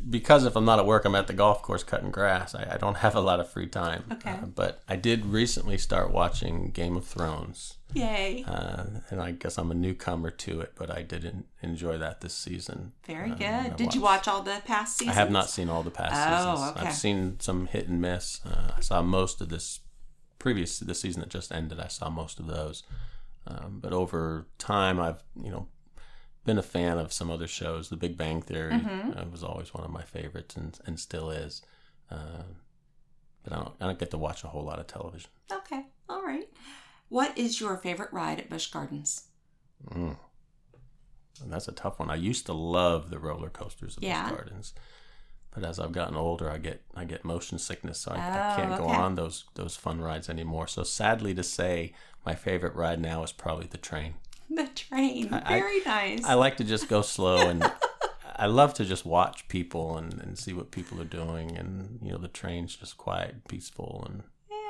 because 0.08 0.44
if 0.44 0.54
I'm 0.56 0.64
not 0.64 0.78
at 0.78 0.86
work, 0.86 1.04
I'm 1.04 1.14
at 1.16 1.26
the 1.26 1.32
golf 1.32 1.60
course 1.62 1.82
cutting 1.82 2.10
grass. 2.12 2.54
I, 2.54 2.74
I 2.74 2.76
don't 2.78 2.98
have 2.98 3.16
a 3.16 3.20
lot 3.20 3.40
of 3.40 3.48
free 3.50 3.66
time. 3.66 4.04
Okay. 4.12 4.30
Uh, 4.30 4.46
but 4.46 4.80
I 4.88 4.94
did 4.96 5.26
recently 5.26 5.76
start 5.76 6.12
watching 6.12 6.70
Game 6.70 6.96
of 6.96 7.04
Thrones, 7.04 7.74
Yay. 7.94 8.44
uh, 8.46 8.84
and 9.10 9.20
I 9.20 9.32
guess 9.32 9.58
I'm 9.58 9.72
a 9.72 9.74
newcomer 9.74 10.30
to 10.30 10.60
it, 10.60 10.72
but 10.76 10.88
I 10.88 11.02
did 11.02 11.24
en- 11.24 11.44
enjoy 11.62 11.98
that 11.98 12.20
this 12.20 12.32
season. 12.32 12.92
Very 13.06 13.32
Uh, 13.32 13.34
good. 13.34 13.44
I 13.44 13.68
Did 13.70 13.92
you 13.94 14.00
watch 14.00 14.28
all 14.28 14.40
the 14.42 14.62
past 14.64 14.98
seasons? 14.98 15.16
I 15.16 15.20
have 15.20 15.32
not 15.32 15.50
seen 15.50 15.68
all 15.68 15.82
the 15.82 15.90
past 15.90 16.14
Oh, 16.16 16.54
seasons. 16.54 16.76
okay. 16.76 16.86
I've 16.86 16.94
seen 16.94 17.40
some 17.40 17.66
hit 17.66 17.88
and 17.88 18.00
miss. 18.00 18.40
Uh, 18.46 18.72
I 18.76 18.80
saw 18.80 19.02
most 19.02 19.40
of 19.40 19.48
this 19.48 19.80
previous 20.38 20.78
the 20.78 20.94
season 20.94 21.20
that 21.20 21.30
just 21.30 21.52
ended. 21.52 21.80
I 21.80 21.88
saw 21.88 22.08
most 22.10 22.38
of 22.40 22.46
those, 22.46 22.82
um, 23.46 23.78
but 23.80 23.92
over 23.92 24.46
time, 24.58 25.00
I've 25.00 25.22
you 25.42 25.50
know 25.50 25.68
been 26.44 26.58
a 26.58 26.62
fan 26.62 26.98
of 26.98 27.12
some 27.12 27.30
other 27.30 27.46
shows. 27.46 27.88
The 27.88 27.96
Big 27.96 28.16
Bang 28.16 28.40
Theory 28.42 28.72
Mm-hmm. 28.72 29.18
uh, 29.18 29.24
was 29.30 29.42
always 29.44 29.74
one 29.74 29.84
of 29.84 29.90
my 29.90 30.02
favorites, 30.02 30.56
and 30.56 30.78
and 30.86 30.98
still 30.98 31.30
is. 31.30 31.62
Uh, 32.10 32.42
but 33.44 33.52
I 33.52 33.56
don't 33.56 33.74
I 33.80 33.86
don't 33.86 33.98
get 33.98 34.10
to 34.12 34.18
watch 34.18 34.44
a 34.44 34.48
whole 34.48 34.64
lot 34.64 34.78
of 34.78 34.86
television. 34.86 35.30
Okay. 35.50 35.86
All 36.08 36.22
right. 36.22 36.48
What 37.08 37.36
is 37.38 37.60
your 37.60 37.76
favorite 37.78 38.12
ride 38.12 38.38
at 38.38 38.50
Busch 38.50 38.66
Gardens? 38.70 39.24
Mm. 39.90 40.16
And 41.42 41.52
that's 41.52 41.68
a 41.68 41.72
tough 41.72 41.98
one. 41.98 42.10
I 42.10 42.16
used 42.16 42.46
to 42.46 42.52
love 42.52 43.10
the 43.10 43.18
roller 43.18 43.48
coasters 43.48 43.96
at 43.96 44.02
Yeah. 44.02 44.24
those 44.28 44.32
gardens, 44.36 44.74
but 45.54 45.64
as 45.64 45.78
I've 45.78 45.92
gotten 45.92 46.16
older, 46.16 46.50
I 46.50 46.58
get 46.58 46.82
I 46.94 47.04
get 47.04 47.24
motion 47.24 47.58
sickness, 47.58 47.98
so 47.98 48.12
I, 48.12 48.16
I 48.16 48.52
Oh, 48.52 48.56
can't 48.56 48.78
go 48.78 48.84
oh, 48.84 48.88
on 48.88 49.14
those 49.14 49.44
those 49.54 49.76
fun 49.76 50.00
rides 50.00 50.28
anymore. 50.28 50.66
So 50.66 50.82
sadly 50.82 51.34
to 51.34 51.42
say, 51.42 51.92
my 52.26 52.34
favorite 52.34 52.74
ride 52.74 53.00
now 53.00 53.22
is 53.22 53.32
probably 53.32 53.66
the 53.66 53.78
train. 53.78 54.14
The 54.50 54.66
train. 54.68 55.28
I- 55.32 55.42
I- 55.56 55.60
Very 55.60 55.80
nice. 55.84 56.24
I 56.24 56.34
like 56.34 56.56
to 56.56 56.64
just 56.64 56.88
go 56.88 57.02
slow 57.02 57.48
and. 57.48 57.70
I 58.40 58.46
love 58.46 58.72
to 58.74 58.84
just 58.84 59.04
watch 59.04 59.48
people 59.48 59.98
and, 59.98 60.14
and 60.20 60.38
see 60.38 60.52
what 60.52 60.70
people 60.70 61.00
are 61.00 61.04
doing, 61.04 61.56
and 61.56 61.98
you 62.00 62.12
know 62.12 62.18
the 62.18 62.28
train's 62.28 62.76
just 62.76 62.96
quiet, 62.96 63.30
and 63.32 63.44
peaceful, 63.48 64.06
and 64.08 64.22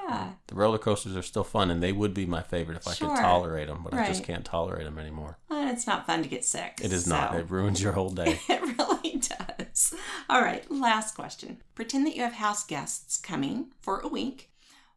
yeah. 0.08 0.30
the 0.46 0.54
roller 0.54 0.78
coasters 0.78 1.14
are 1.14 1.22
still 1.22 1.44
fun, 1.44 1.70
and 1.70 1.82
they 1.82 1.92
would 1.92 2.14
be 2.14 2.24
my 2.24 2.40
favorite 2.40 2.78
if 2.78 2.88
I 2.88 2.94
could 2.94 3.14
tolerate 3.20 3.68
them, 3.68 3.82
but 3.84 3.92
I 3.92 4.06
just 4.06 4.24
can't 4.24 4.42
tolerate 4.44 4.86
them 4.86 4.98
anymore. 4.98 5.36
Well, 5.50 5.70
it's 5.70 5.86
not 5.86 6.06
fun 6.06 6.22
to 6.22 6.28
get 6.30 6.46
sick. 6.46 6.80
It 6.82 6.94
is 6.94 7.06
not. 7.06 7.34
It 7.34 7.50
ruins 7.50 7.82
your 7.82 7.92
whole 7.92 8.08
day. 8.08 8.40
It 8.48 8.62
really. 8.62 8.97
All 10.30 10.42
right, 10.42 10.70
last 10.70 11.14
question. 11.14 11.62
Pretend 11.74 12.06
that 12.06 12.14
you 12.16 12.22
have 12.22 12.34
house 12.34 12.64
guests 12.64 13.16
coming 13.18 13.72
for 13.80 14.00
a 14.00 14.08
week. 14.08 14.50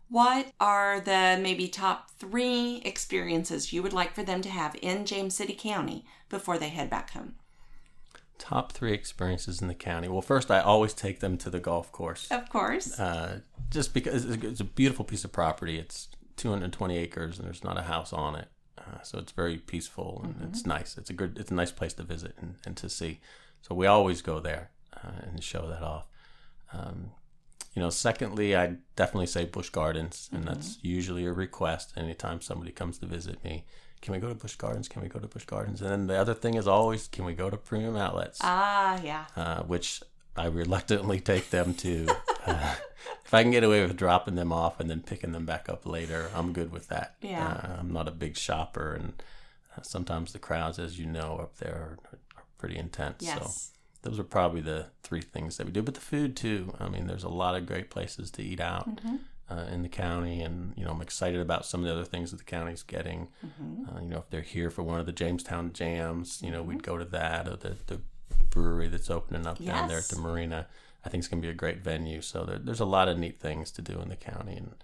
What 0.09 0.47
are 0.59 0.99
the 0.99 1.39
maybe 1.41 1.69
top 1.69 2.11
three 2.19 2.81
experiences 2.83 3.71
you 3.71 3.81
would 3.81 3.93
like 3.93 4.13
for 4.13 4.23
them 4.23 4.41
to 4.41 4.49
have 4.49 4.75
in 4.81 5.05
James 5.05 5.33
City 5.35 5.53
County 5.53 6.03
before 6.27 6.57
they 6.57 6.67
head 6.67 6.89
back 6.89 7.11
home? 7.11 7.35
Top 8.37 8.73
three 8.73 8.91
experiences 8.91 9.61
in 9.61 9.69
the 9.69 9.73
county. 9.73 10.09
Well, 10.09 10.21
first, 10.21 10.51
I 10.51 10.59
always 10.59 10.93
take 10.93 11.21
them 11.21 11.37
to 11.37 11.49
the 11.49 11.61
golf 11.61 11.93
course, 11.93 12.29
Of 12.29 12.49
course. 12.49 12.99
uh, 12.99 13.39
just 13.69 13.93
because 13.93 14.25
it's 14.25 14.59
a 14.59 14.65
beautiful 14.65 15.05
piece 15.05 15.23
of 15.23 15.31
property. 15.31 15.79
It's 15.79 16.09
220 16.35 16.97
acres, 16.97 17.37
and 17.37 17.47
there's 17.47 17.63
not 17.63 17.77
a 17.77 17.83
house 17.83 18.11
on 18.11 18.35
it, 18.35 18.49
uh, 18.77 19.01
so 19.03 19.19
it's 19.19 19.31
very 19.31 19.57
peaceful 19.57 20.21
and 20.25 20.49
it's 20.49 20.65
nice. 20.65 20.97
It's 20.97 21.09
a 21.09 21.13
good, 21.13 21.37
it's 21.37 21.51
a 21.51 21.53
nice 21.53 21.71
place 21.71 21.93
to 21.93 22.03
visit 22.03 22.33
and, 22.41 22.55
and 22.65 22.75
to 22.77 22.89
see. 22.89 23.21
So 23.61 23.75
we 23.75 23.85
always 23.85 24.21
go 24.21 24.39
there 24.41 24.71
uh, 24.95 25.09
and 25.23 25.43
show 25.43 25.67
that 25.67 25.81
off. 25.81 26.05
Um, 26.73 27.11
you 27.75 27.81
know, 27.81 27.89
secondly, 27.89 28.55
I 28.55 28.75
definitely 28.95 29.27
say 29.27 29.45
Busch 29.45 29.69
Gardens, 29.69 30.29
and 30.33 30.45
that's 30.45 30.77
usually 30.81 31.25
a 31.25 31.31
request 31.31 31.93
anytime 31.95 32.41
somebody 32.41 32.71
comes 32.71 32.97
to 32.99 33.05
visit 33.05 33.41
me. 33.43 33.65
Can 34.01 34.13
we 34.13 34.19
go 34.19 34.27
to 34.29 34.35
Busch 34.35 34.55
Gardens? 34.55 34.87
Can 34.89 35.01
we 35.01 35.07
go 35.07 35.19
to 35.19 35.27
Busch 35.27 35.45
Gardens? 35.45 35.81
And 35.81 35.89
then 35.91 36.07
the 36.07 36.17
other 36.17 36.33
thing 36.33 36.55
is 36.55 36.67
always, 36.67 37.07
can 37.07 37.23
we 37.23 37.33
go 37.33 37.49
to 37.49 37.55
Premium 37.57 37.95
Outlets? 37.95 38.39
Ah, 38.41 38.99
yeah. 39.01 39.25
uh, 39.37 39.61
which 39.63 40.01
I 40.35 40.47
reluctantly 40.47 41.19
take 41.21 41.49
them 41.49 41.73
to. 41.75 42.07
Uh, 42.45 42.75
if 43.25 43.33
I 43.33 43.43
can 43.43 43.51
get 43.51 43.63
away 43.63 43.81
with 43.85 43.95
dropping 43.95 44.35
them 44.35 44.51
off 44.51 44.79
and 44.79 44.89
then 44.89 45.01
picking 45.01 45.31
them 45.31 45.45
back 45.45 45.69
up 45.69 45.85
later, 45.85 46.29
I'm 46.35 46.51
good 46.51 46.71
with 46.71 46.87
that. 46.89 47.15
Yeah. 47.21 47.47
Uh, 47.47 47.79
I'm 47.79 47.93
not 47.93 48.07
a 48.07 48.11
big 48.11 48.37
shopper, 48.37 48.95
and 48.95 49.23
uh, 49.77 49.81
sometimes 49.83 50.33
the 50.33 50.39
crowds, 50.39 50.77
as 50.79 50.99
you 50.99 51.05
know, 51.05 51.37
up 51.37 51.57
there 51.57 51.75
are, 51.75 52.17
are 52.37 52.43
pretty 52.57 52.77
intense. 52.77 53.25
So 53.25 53.33
Yes. 53.39 53.71
Those 54.03 54.19
are 54.19 54.23
probably 54.23 54.61
the 54.61 54.87
three 55.03 55.21
things 55.21 55.57
that 55.57 55.65
we 55.65 55.71
do. 55.71 55.81
But 55.81 55.93
the 55.93 56.01
food 56.01 56.35
too. 56.35 56.73
I 56.79 56.89
mean, 56.89 57.07
there's 57.07 57.23
a 57.23 57.29
lot 57.29 57.55
of 57.55 57.65
great 57.65 57.89
places 57.89 58.31
to 58.31 58.43
eat 58.43 58.59
out. 58.59 58.97
Mm-hmm. 58.97 59.15
Uh, 59.49 59.65
in 59.65 59.81
the 59.81 59.89
county, 59.89 60.41
and 60.41 60.71
you 60.77 60.85
know, 60.85 60.91
I'm 60.91 61.01
excited 61.01 61.41
about 61.41 61.65
some 61.65 61.81
of 61.81 61.85
the 61.85 61.91
other 61.91 62.05
things 62.05 62.31
that 62.31 62.37
the 62.37 62.45
county's 62.45 62.83
getting. 62.83 63.27
Mm-hmm. 63.45 63.89
Uh, 63.89 64.01
you 64.01 64.07
know, 64.07 64.19
if 64.19 64.29
they're 64.29 64.39
here 64.39 64.69
for 64.69 64.81
one 64.81 65.01
of 65.01 65.05
the 65.05 65.11
Jamestown 65.11 65.73
jams, 65.73 66.41
you 66.41 66.49
know, 66.49 66.63
we'd 66.63 66.83
go 66.83 66.97
to 66.97 67.03
that 67.03 67.49
or 67.49 67.57
the, 67.57 67.75
the 67.87 67.99
brewery 68.49 68.87
that's 68.87 69.09
opening 69.09 69.45
up 69.45 69.57
down 69.61 69.89
there 69.89 69.97
at 69.97 70.05
the 70.05 70.17
marina. 70.17 70.67
I 71.03 71.09
think 71.09 71.19
it's 71.19 71.27
going 71.27 71.41
to 71.41 71.45
be 71.45 71.51
a 71.51 71.55
great 71.55 71.79
venue. 71.79 72.21
So 72.21 72.45
there, 72.45 72.59
there's 72.59 72.79
a 72.79 72.85
lot 72.85 73.09
of 73.09 73.17
neat 73.17 73.41
things 73.41 73.71
to 73.71 73.81
do 73.81 73.99
in 73.99 74.07
the 74.07 74.15
county, 74.15 74.55
and 74.55 74.75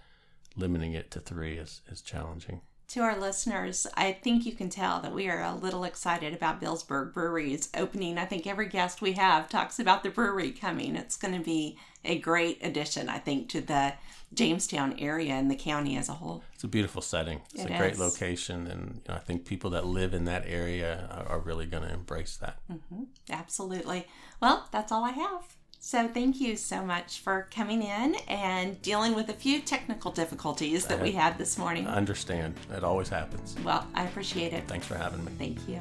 limiting 0.54 0.92
it 0.92 1.10
to 1.12 1.20
three 1.20 1.56
is, 1.56 1.80
is 1.90 2.02
challenging. 2.02 2.60
To 2.88 3.00
our 3.00 3.20
listeners, 3.20 3.86
I 3.98 4.12
think 4.12 4.46
you 4.46 4.52
can 4.52 4.70
tell 4.70 5.00
that 5.02 5.14
we 5.14 5.28
are 5.28 5.42
a 5.42 5.54
little 5.54 5.84
excited 5.84 6.32
about 6.32 6.58
Billsburg 6.58 7.12
Brewery's 7.12 7.68
opening. 7.76 8.16
I 8.16 8.24
think 8.24 8.46
every 8.46 8.66
guest 8.66 9.02
we 9.02 9.12
have 9.12 9.50
talks 9.50 9.78
about 9.78 10.02
the 10.02 10.08
brewery 10.08 10.52
coming. 10.52 10.96
It's 10.96 11.18
going 11.18 11.34
to 11.34 11.44
be 11.44 11.76
a 12.02 12.18
great 12.18 12.64
addition, 12.64 13.10
I 13.10 13.18
think, 13.18 13.50
to 13.50 13.60
the 13.60 13.92
Jamestown 14.32 14.98
area 14.98 15.34
and 15.34 15.50
the 15.50 15.54
county 15.54 15.98
as 15.98 16.08
a 16.08 16.14
whole. 16.14 16.42
It's 16.54 16.64
a 16.64 16.68
beautiful 16.68 17.02
setting. 17.02 17.42
It's 17.52 17.64
It 17.64 17.70
a 17.72 17.76
great 17.76 17.98
location, 17.98 18.66
and 18.66 19.02
you 19.06 19.12
know, 19.12 19.16
I 19.16 19.20
think 19.20 19.44
people 19.44 19.68
that 19.70 19.84
live 19.84 20.14
in 20.14 20.24
that 20.24 20.44
area 20.46 21.10
are, 21.10 21.36
are 21.36 21.40
really 21.40 21.66
going 21.66 21.82
to 21.82 21.92
embrace 21.92 22.38
that. 22.38 22.56
Mm-hmm. 22.72 23.04
Absolutely. 23.28 24.06
Well, 24.40 24.66
that's 24.72 24.90
all 24.90 25.04
I 25.04 25.10
have. 25.10 25.57
So 25.80 26.08
thank 26.08 26.40
you 26.40 26.56
so 26.56 26.84
much 26.84 27.20
for 27.20 27.46
coming 27.52 27.82
in 27.82 28.16
and 28.26 28.80
dealing 28.82 29.14
with 29.14 29.28
a 29.28 29.32
few 29.32 29.60
technical 29.60 30.10
difficulties 30.10 30.86
that 30.86 31.00
we 31.00 31.12
had 31.12 31.38
this 31.38 31.56
morning. 31.56 31.86
I 31.86 31.94
understand. 31.94 32.56
It 32.72 32.82
always 32.82 33.08
happens. 33.08 33.56
Well, 33.64 33.86
I 33.94 34.04
appreciate 34.04 34.52
it. 34.52 34.66
Thanks 34.66 34.86
for 34.86 34.96
having 34.96 35.24
me. 35.24 35.32
Thank 35.38 35.68
you. 35.68 35.80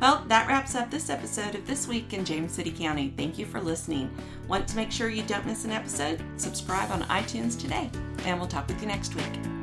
Well, 0.00 0.24
that 0.28 0.46
wraps 0.46 0.74
up 0.74 0.90
this 0.90 1.10
episode 1.10 1.54
of 1.54 1.66
This 1.66 1.88
Week 1.88 2.12
in 2.12 2.24
James 2.24 2.52
City 2.52 2.70
County. 2.70 3.12
Thank 3.16 3.38
you 3.38 3.46
for 3.46 3.60
listening. 3.60 4.10
Want 4.46 4.68
to 4.68 4.76
make 4.76 4.90
sure 4.90 5.08
you 5.08 5.22
don't 5.22 5.46
miss 5.46 5.64
an 5.64 5.72
episode? 5.72 6.22
Subscribe 6.36 6.90
on 6.90 7.02
iTunes 7.04 7.58
today, 7.58 7.90
and 8.24 8.38
we'll 8.38 8.48
talk 8.48 8.68
with 8.68 8.80
you 8.80 8.88
next 8.88 9.14
week. 9.14 9.59